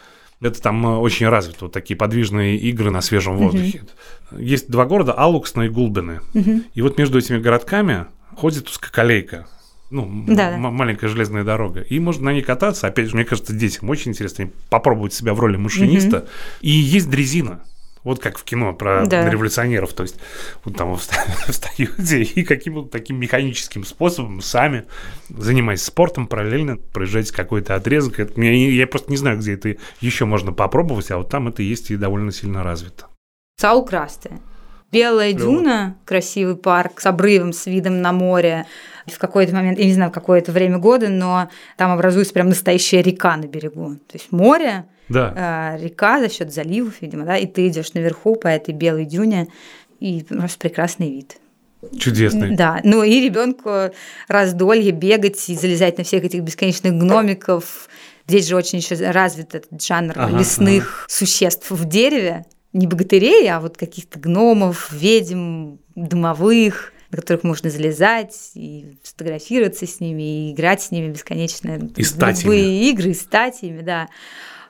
Это 0.40 0.60
там 0.60 0.86
э, 0.86 0.96
очень 0.96 1.28
развито, 1.28 1.66
вот 1.66 1.72
такие 1.72 1.96
подвижные 1.96 2.56
игры 2.56 2.90
на 2.90 3.00
свежем 3.00 3.36
воздухе. 3.36 3.82
Угу. 4.30 4.40
Есть 4.40 4.70
два 4.70 4.84
города, 4.84 5.12
Алуксна 5.12 5.62
и 5.62 5.68
Гулбины. 5.68 6.20
Угу. 6.34 6.62
И 6.74 6.82
вот 6.82 6.98
между 6.98 7.18
этими 7.18 7.38
городками 7.38 8.06
ходит 8.36 8.68
узкоколейка 8.68 9.46
ну, 9.94 10.24
да. 10.26 10.56
маленькая 10.56 11.08
железная 11.08 11.44
дорога. 11.44 11.80
И 11.80 12.00
можно 12.00 12.24
на 12.24 12.32
ней 12.32 12.42
кататься. 12.42 12.88
Опять 12.88 13.08
же, 13.08 13.14
мне 13.14 13.24
кажется, 13.24 13.52
детям 13.52 13.88
очень 13.90 14.10
интересно 14.10 14.50
попробовать 14.68 15.12
себя 15.12 15.34
в 15.34 15.40
роли 15.40 15.56
машиниста. 15.56 16.18
Угу. 16.18 16.26
И 16.62 16.70
есть 16.70 17.08
дрезина. 17.08 17.62
Вот 18.04 18.20
как 18.20 18.38
в 18.38 18.44
кино 18.44 18.72
про 18.72 19.06
да. 19.06 19.28
революционеров. 19.28 19.92
То 19.94 20.04
есть 20.04 20.16
вот 20.64 20.76
там 20.76 20.96
встаете 20.96 22.22
и 22.22 22.44
каким-то 22.44 22.88
таким 22.88 23.18
механическим 23.18 23.84
способом 23.84 24.40
сами, 24.40 24.84
занимаясь 25.28 25.82
спортом, 25.82 26.26
параллельно 26.26 26.76
проезжаете 26.76 27.34
какой-то 27.34 27.74
отрезок. 27.74 28.20
Это, 28.20 28.40
я, 28.40 28.52
я 28.52 28.86
просто 28.86 29.10
не 29.10 29.16
знаю, 29.16 29.38
где 29.38 29.54
это 29.54 29.76
еще 30.00 30.26
можно 30.26 30.52
попробовать, 30.52 31.10
а 31.10 31.16
вот 31.16 31.30
там 31.30 31.48
это 31.48 31.62
есть 31.62 31.90
и 31.90 31.96
довольно 31.96 32.30
сильно 32.30 32.62
развито. 32.62 33.06
Саукрасты. 33.56 34.30
Белая 34.94 35.32
дюна, 35.32 35.96
красивый 36.04 36.56
парк 36.56 37.00
с 37.00 37.06
обрывом, 37.06 37.52
с 37.52 37.66
видом 37.66 38.00
на 38.00 38.12
море. 38.12 38.66
В 39.06 39.18
какой-то 39.18 39.54
момент, 39.54 39.78
я 39.78 39.84
не 39.84 39.92
знаю, 39.92 40.10
в 40.10 40.14
какое-то 40.14 40.52
время 40.52 40.78
года, 40.78 41.08
но 41.08 41.48
там 41.76 41.90
образуется 41.90 42.32
прям 42.32 42.48
настоящая 42.48 43.02
река 43.02 43.36
на 43.36 43.46
берегу. 43.46 43.96
То 44.06 44.14
есть 44.14 44.32
море, 44.32 44.86
да. 45.08 45.76
э, 45.76 45.84
река 45.84 46.20
за 46.20 46.30
счет 46.30 46.54
заливов, 46.54 47.02
видимо, 47.02 47.24
да, 47.24 47.36
и 47.36 47.46
ты 47.46 47.68
идешь 47.68 47.92
наверху 47.92 48.36
по 48.36 48.48
этой 48.48 48.72
белой 48.72 49.04
дюне, 49.04 49.48
и 50.00 50.22
просто 50.22 50.58
прекрасный 50.58 51.10
вид. 51.10 51.36
Чудесный. 51.98 52.56
Да, 52.56 52.80
ну 52.82 53.02
и 53.02 53.20
ребенку 53.20 53.92
раздолье, 54.28 54.90
бегать 54.90 55.48
и 55.48 55.54
залезать 55.54 55.98
на 55.98 56.04
всех 56.04 56.24
этих 56.24 56.40
бесконечных 56.40 56.94
гномиков. 56.94 57.88
Здесь 58.26 58.48
же 58.48 58.56
очень 58.56 58.78
еще 58.78 58.94
развит 59.10 59.54
этот 59.54 59.82
жанр 59.82 60.14
ага, 60.16 60.38
лесных 60.38 61.04
ага. 61.04 61.06
существ 61.08 61.70
в 61.70 61.84
дереве 61.84 62.46
не 62.74 62.86
богатырей, 62.86 63.48
а 63.50 63.60
вот 63.60 63.78
каких-то 63.78 64.18
гномов, 64.18 64.92
ведьм, 64.92 65.76
домовых, 65.94 66.92
на 67.10 67.16
которых 67.16 67.44
можно 67.44 67.70
залезать 67.70 68.50
и 68.54 68.98
фотографироваться 69.02 69.86
с 69.86 70.00
ними, 70.00 70.48
и 70.48 70.52
играть 70.52 70.82
с 70.82 70.90
ними 70.90 71.12
бесконечно. 71.12 71.78
И 71.96 72.02
стать 72.02 72.42
Любые 72.42 72.82
игры, 72.90 73.10
и 73.10 73.14
стать 73.14 73.62
ими, 73.62 73.80
да. 73.80 74.08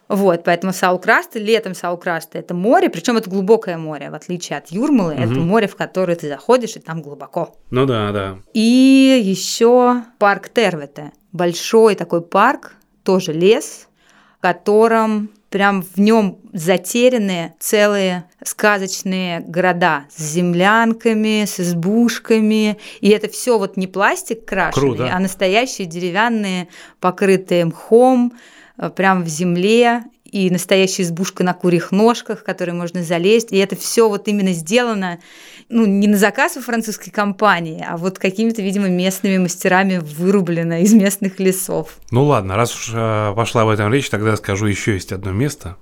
Вот, 0.07 0.45
поэтому 0.45 0.75
Саукрасты, 0.75 1.39
летом 1.39 1.75
Саукрасты– 1.75 2.39
это 2.41 2.53
море, 2.53 2.91
причем 2.91 3.17
это 3.17 3.31
глубокое 3.31 3.79
море, 3.79 4.11
в 4.11 4.15
отличие 4.15 4.59
от 4.59 4.69
Юрмалы, 4.69 5.15
угу. 5.15 5.23
это 5.23 5.33
море, 5.41 5.67
в 5.67 5.77
которое 5.77 6.15
ты 6.15 6.29
заходишь, 6.29 6.77
и 6.77 6.81
там 6.81 7.01
глубоко. 7.01 7.57
Ну 7.71 7.87
да, 7.87 8.13
да. 8.13 8.39
И 8.53 9.23
еще 9.25 10.03
парк 10.19 10.51
Тервете, 10.51 11.13
большой 11.33 11.95
такой 11.95 12.21
парк, 12.21 12.75
тоже 13.03 13.33
лес, 13.33 13.89
в 14.39 14.43
котором 14.43 15.31
прям 15.55 15.83
в 15.83 16.01
нем 16.01 16.39
затеряны 16.53 17.55
целые 17.61 18.25
сказочные 18.45 19.39
города 19.39 20.03
с 20.13 20.21
землянками, 20.21 21.45
с 21.45 21.61
избушками. 21.61 22.77
И 23.01 23.09
это 23.11 23.29
все 23.29 23.57
вот 23.57 23.77
не 23.77 23.87
пластик 23.87 24.45
крашеный, 24.45 24.97
Круто. 24.97 25.11
а 25.13 25.21
настоящие 25.21 25.87
деревянные, 25.87 26.67
покрытые 26.99 27.67
мхом, 27.67 28.33
э, 28.79 28.91
прям 28.91 29.23
в 29.23 29.29
земле 29.29 30.03
и 30.25 30.51
настоящая 30.51 31.05
избушка 31.05 31.45
на 31.45 31.55
курьих 31.55 31.93
ножках, 31.93 32.41
в 32.41 32.43
которые 32.43 32.75
можно 32.75 33.05
залезть. 33.05 33.53
И 33.53 33.57
это 33.57 33.77
все 33.77 34.09
вот 34.09 34.27
именно 34.27 34.51
сделано 34.51 35.21
ну, 35.69 35.87
не 35.87 36.09
на 36.09 36.17
заказ 36.17 36.57
у 36.57 36.61
французской 36.61 37.11
компании, 37.11 37.85
а 37.87 37.97
вот 37.97 38.19
какими-то, 38.19 38.63
видимо, 38.63 38.89
местными 38.89 39.39
мастерами 39.39 39.99
вырублено 39.99 40.79
из 40.79 40.93
местных 40.93 41.41
лесов. 41.41 41.99
Ну 42.11 42.25
ладно, 42.25 42.57
раз 42.57 42.75
уж 42.75 42.91
э, 42.95 43.33
пошла 43.35 43.65
в 43.65 43.71
этом 43.71 43.93
речь, 43.93 44.11
тогда 44.11 44.37
скажу 44.37 44.67
еще 44.67 44.95
есть 44.95 45.13
одно 45.13 45.33
место. 45.33 45.77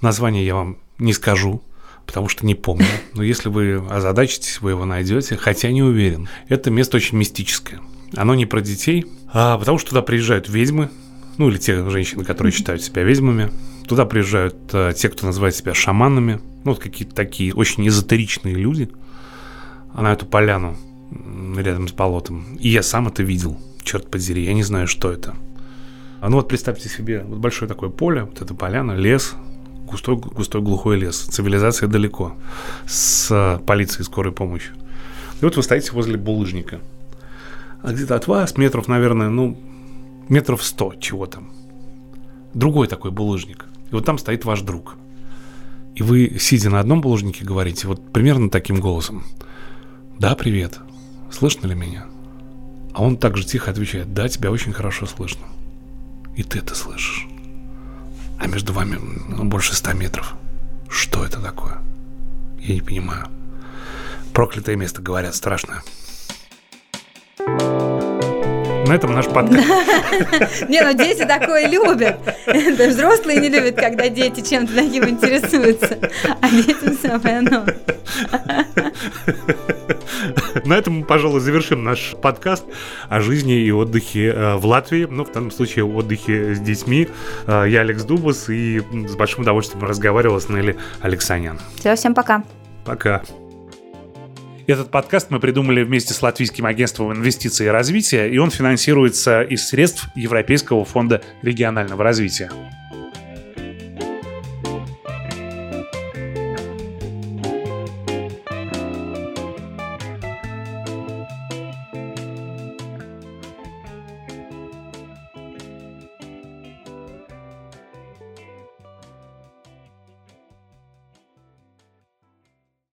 Название 0.00 0.46
я 0.46 0.54
вам 0.54 0.78
не 0.98 1.12
скажу, 1.12 1.62
потому 2.06 2.28
что 2.28 2.46
не 2.46 2.54
помню. 2.54 2.86
Но 3.14 3.22
если 3.22 3.48
вы 3.48 3.84
озадачитесь, 3.90 4.60
вы 4.60 4.70
его 4.70 4.84
найдете, 4.84 5.36
хотя 5.36 5.70
не 5.70 5.82
уверен. 5.82 6.28
Это 6.48 6.70
место 6.70 6.96
очень 6.96 7.18
мистическое. 7.18 7.80
Оно 8.16 8.34
не 8.34 8.46
про 8.46 8.60
детей, 8.60 9.06
а 9.32 9.58
потому 9.58 9.78
что 9.78 9.90
туда 9.90 10.02
приезжают 10.02 10.48
ведьмы, 10.48 10.90
ну 11.38 11.48
или 11.48 11.58
те 11.58 11.88
женщины, 11.88 12.24
которые 12.24 12.52
считают 12.52 12.82
себя 12.82 13.02
ведьмами. 13.02 13.50
Туда 13.90 14.04
приезжают 14.04 14.54
а, 14.72 14.92
те, 14.92 15.08
кто 15.08 15.26
называет 15.26 15.56
себя 15.56 15.74
шаманами, 15.74 16.40
ну 16.62 16.70
вот 16.70 16.78
какие-то 16.78 17.12
такие 17.12 17.52
очень 17.52 17.88
эзотеричные 17.88 18.54
люди, 18.54 18.88
а 19.92 20.02
на 20.02 20.12
эту 20.12 20.26
поляну 20.26 20.76
рядом 21.56 21.88
с 21.88 21.92
болотом. 21.92 22.54
И 22.60 22.68
я 22.68 22.84
сам 22.84 23.08
это 23.08 23.24
видел, 23.24 23.58
черт 23.82 24.08
подери, 24.08 24.44
я 24.44 24.54
не 24.54 24.62
знаю, 24.62 24.86
что 24.86 25.10
это. 25.10 25.34
А 26.20 26.28
ну 26.28 26.36
вот 26.36 26.46
представьте 26.46 26.88
себе, 26.88 27.24
вот 27.26 27.40
большое 27.40 27.68
такое 27.68 27.90
поле, 27.90 28.22
вот 28.22 28.40
эта 28.40 28.54
поляна, 28.54 28.92
лес, 28.92 29.34
густой, 29.88 30.14
густой 30.14 30.62
глухой 30.62 30.96
лес, 30.96 31.18
цивилизация 31.18 31.88
далеко, 31.88 32.36
с 32.86 33.60
полицией 33.66 34.04
скорой 34.04 34.32
помощи. 34.32 34.70
И 35.40 35.44
вот 35.44 35.56
вы 35.56 35.64
стоите 35.64 35.90
возле 35.90 36.16
булыжника. 36.16 36.78
А 37.82 37.92
где-то 37.92 38.14
от 38.14 38.28
вас 38.28 38.56
метров, 38.56 38.86
наверное, 38.86 39.30
ну, 39.30 39.60
метров 40.28 40.62
сто 40.62 40.94
чего 40.94 41.26
там. 41.26 41.50
Другой 42.54 42.86
такой 42.86 43.10
булыжник. 43.10 43.66
И 43.90 43.94
вот 43.94 44.04
там 44.04 44.18
стоит 44.18 44.44
ваш 44.44 44.60
друг. 44.60 44.96
И 45.94 46.02
вы, 46.02 46.36
сидя 46.38 46.70
на 46.70 46.80
одном 46.80 47.00
булыжнике, 47.00 47.44
говорите 47.44 47.88
вот 47.88 48.12
примерно 48.12 48.48
таким 48.50 48.80
голосом. 48.80 49.24
«Да, 50.18 50.34
привет. 50.34 50.78
Слышно 51.30 51.66
ли 51.66 51.74
меня?» 51.74 52.06
А 52.92 53.02
он 53.02 53.16
также 53.16 53.44
тихо 53.44 53.70
отвечает 53.70 54.14
«Да, 54.14 54.28
тебя 54.28 54.50
очень 54.50 54.72
хорошо 54.72 55.06
слышно». 55.06 55.46
И 56.36 56.42
ты 56.42 56.58
это 56.58 56.74
слышишь. 56.74 57.26
А 58.38 58.46
между 58.46 58.72
вами 58.72 58.98
ну, 59.28 59.44
больше 59.44 59.74
ста 59.74 59.92
метров. 59.92 60.34
Что 60.88 61.24
это 61.24 61.40
такое? 61.40 61.78
Я 62.58 62.74
не 62.74 62.80
понимаю. 62.80 63.26
Проклятое 64.32 64.76
место, 64.76 65.02
говорят, 65.02 65.34
страшное. 65.34 65.82
На 67.38 67.89
этом 68.94 69.12
наш 69.12 69.26
подкаст. 69.26 69.66
Не, 70.68 70.82
ну 70.82 70.92
дети 70.92 71.24
такое 71.24 71.68
любят. 71.68 72.18
Взрослые 72.46 73.40
не 73.40 73.48
любят, 73.48 73.76
когда 73.76 74.08
дети 74.08 74.40
чем-то 74.40 74.74
таким 74.74 75.08
интересуются. 75.08 75.98
А 76.40 76.48
детям 76.50 76.96
самое 77.00 77.38
оно. 77.38 77.64
На 80.64 80.74
этом, 80.74 81.04
пожалуй, 81.04 81.40
завершим 81.40 81.84
наш 81.84 82.14
подкаст 82.20 82.64
о 83.08 83.20
жизни 83.20 83.60
и 83.60 83.70
отдыхе 83.70 84.26
э, 84.26 84.56
в 84.56 84.66
Латвии. 84.66 85.06
Ну, 85.08 85.24
в 85.24 85.32
данном 85.32 85.50
случае, 85.50 85.84
отдыхе 85.84 86.54
с 86.54 86.60
детьми. 86.60 87.08
Э, 87.46 87.64
я 87.68 87.80
Алекс 87.80 88.02
Дубас 88.04 88.48
и 88.48 88.80
с 88.80 89.16
большим 89.16 89.42
удовольствием 89.42 89.84
разговаривал 89.84 90.40
с 90.40 90.48
Нелли 90.48 90.76
Алексаньян. 91.00 91.58
Все, 91.78 91.94
всем 91.94 92.14
пока. 92.14 92.44
Пока. 92.84 93.22
Этот 94.70 94.92
подкаст 94.92 95.30
мы 95.30 95.40
придумали 95.40 95.82
вместе 95.82 96.14
с 96.14 96.22
Латвийским 96.22 96.64
агентством 96.64 97.12
инвестиций 97.12 97.66
и 97.66 97.68
развития, 97.70 98.28
и 98.28 98.38
он 98.38 98.52
финансируется 98.52 99.42
из 99.42 99.66
средств 99.66 100.06
Европейского 100.14 100.84
фонда 100.84 101.22
регионального 101.42 102.04
развития. 102.04 102.52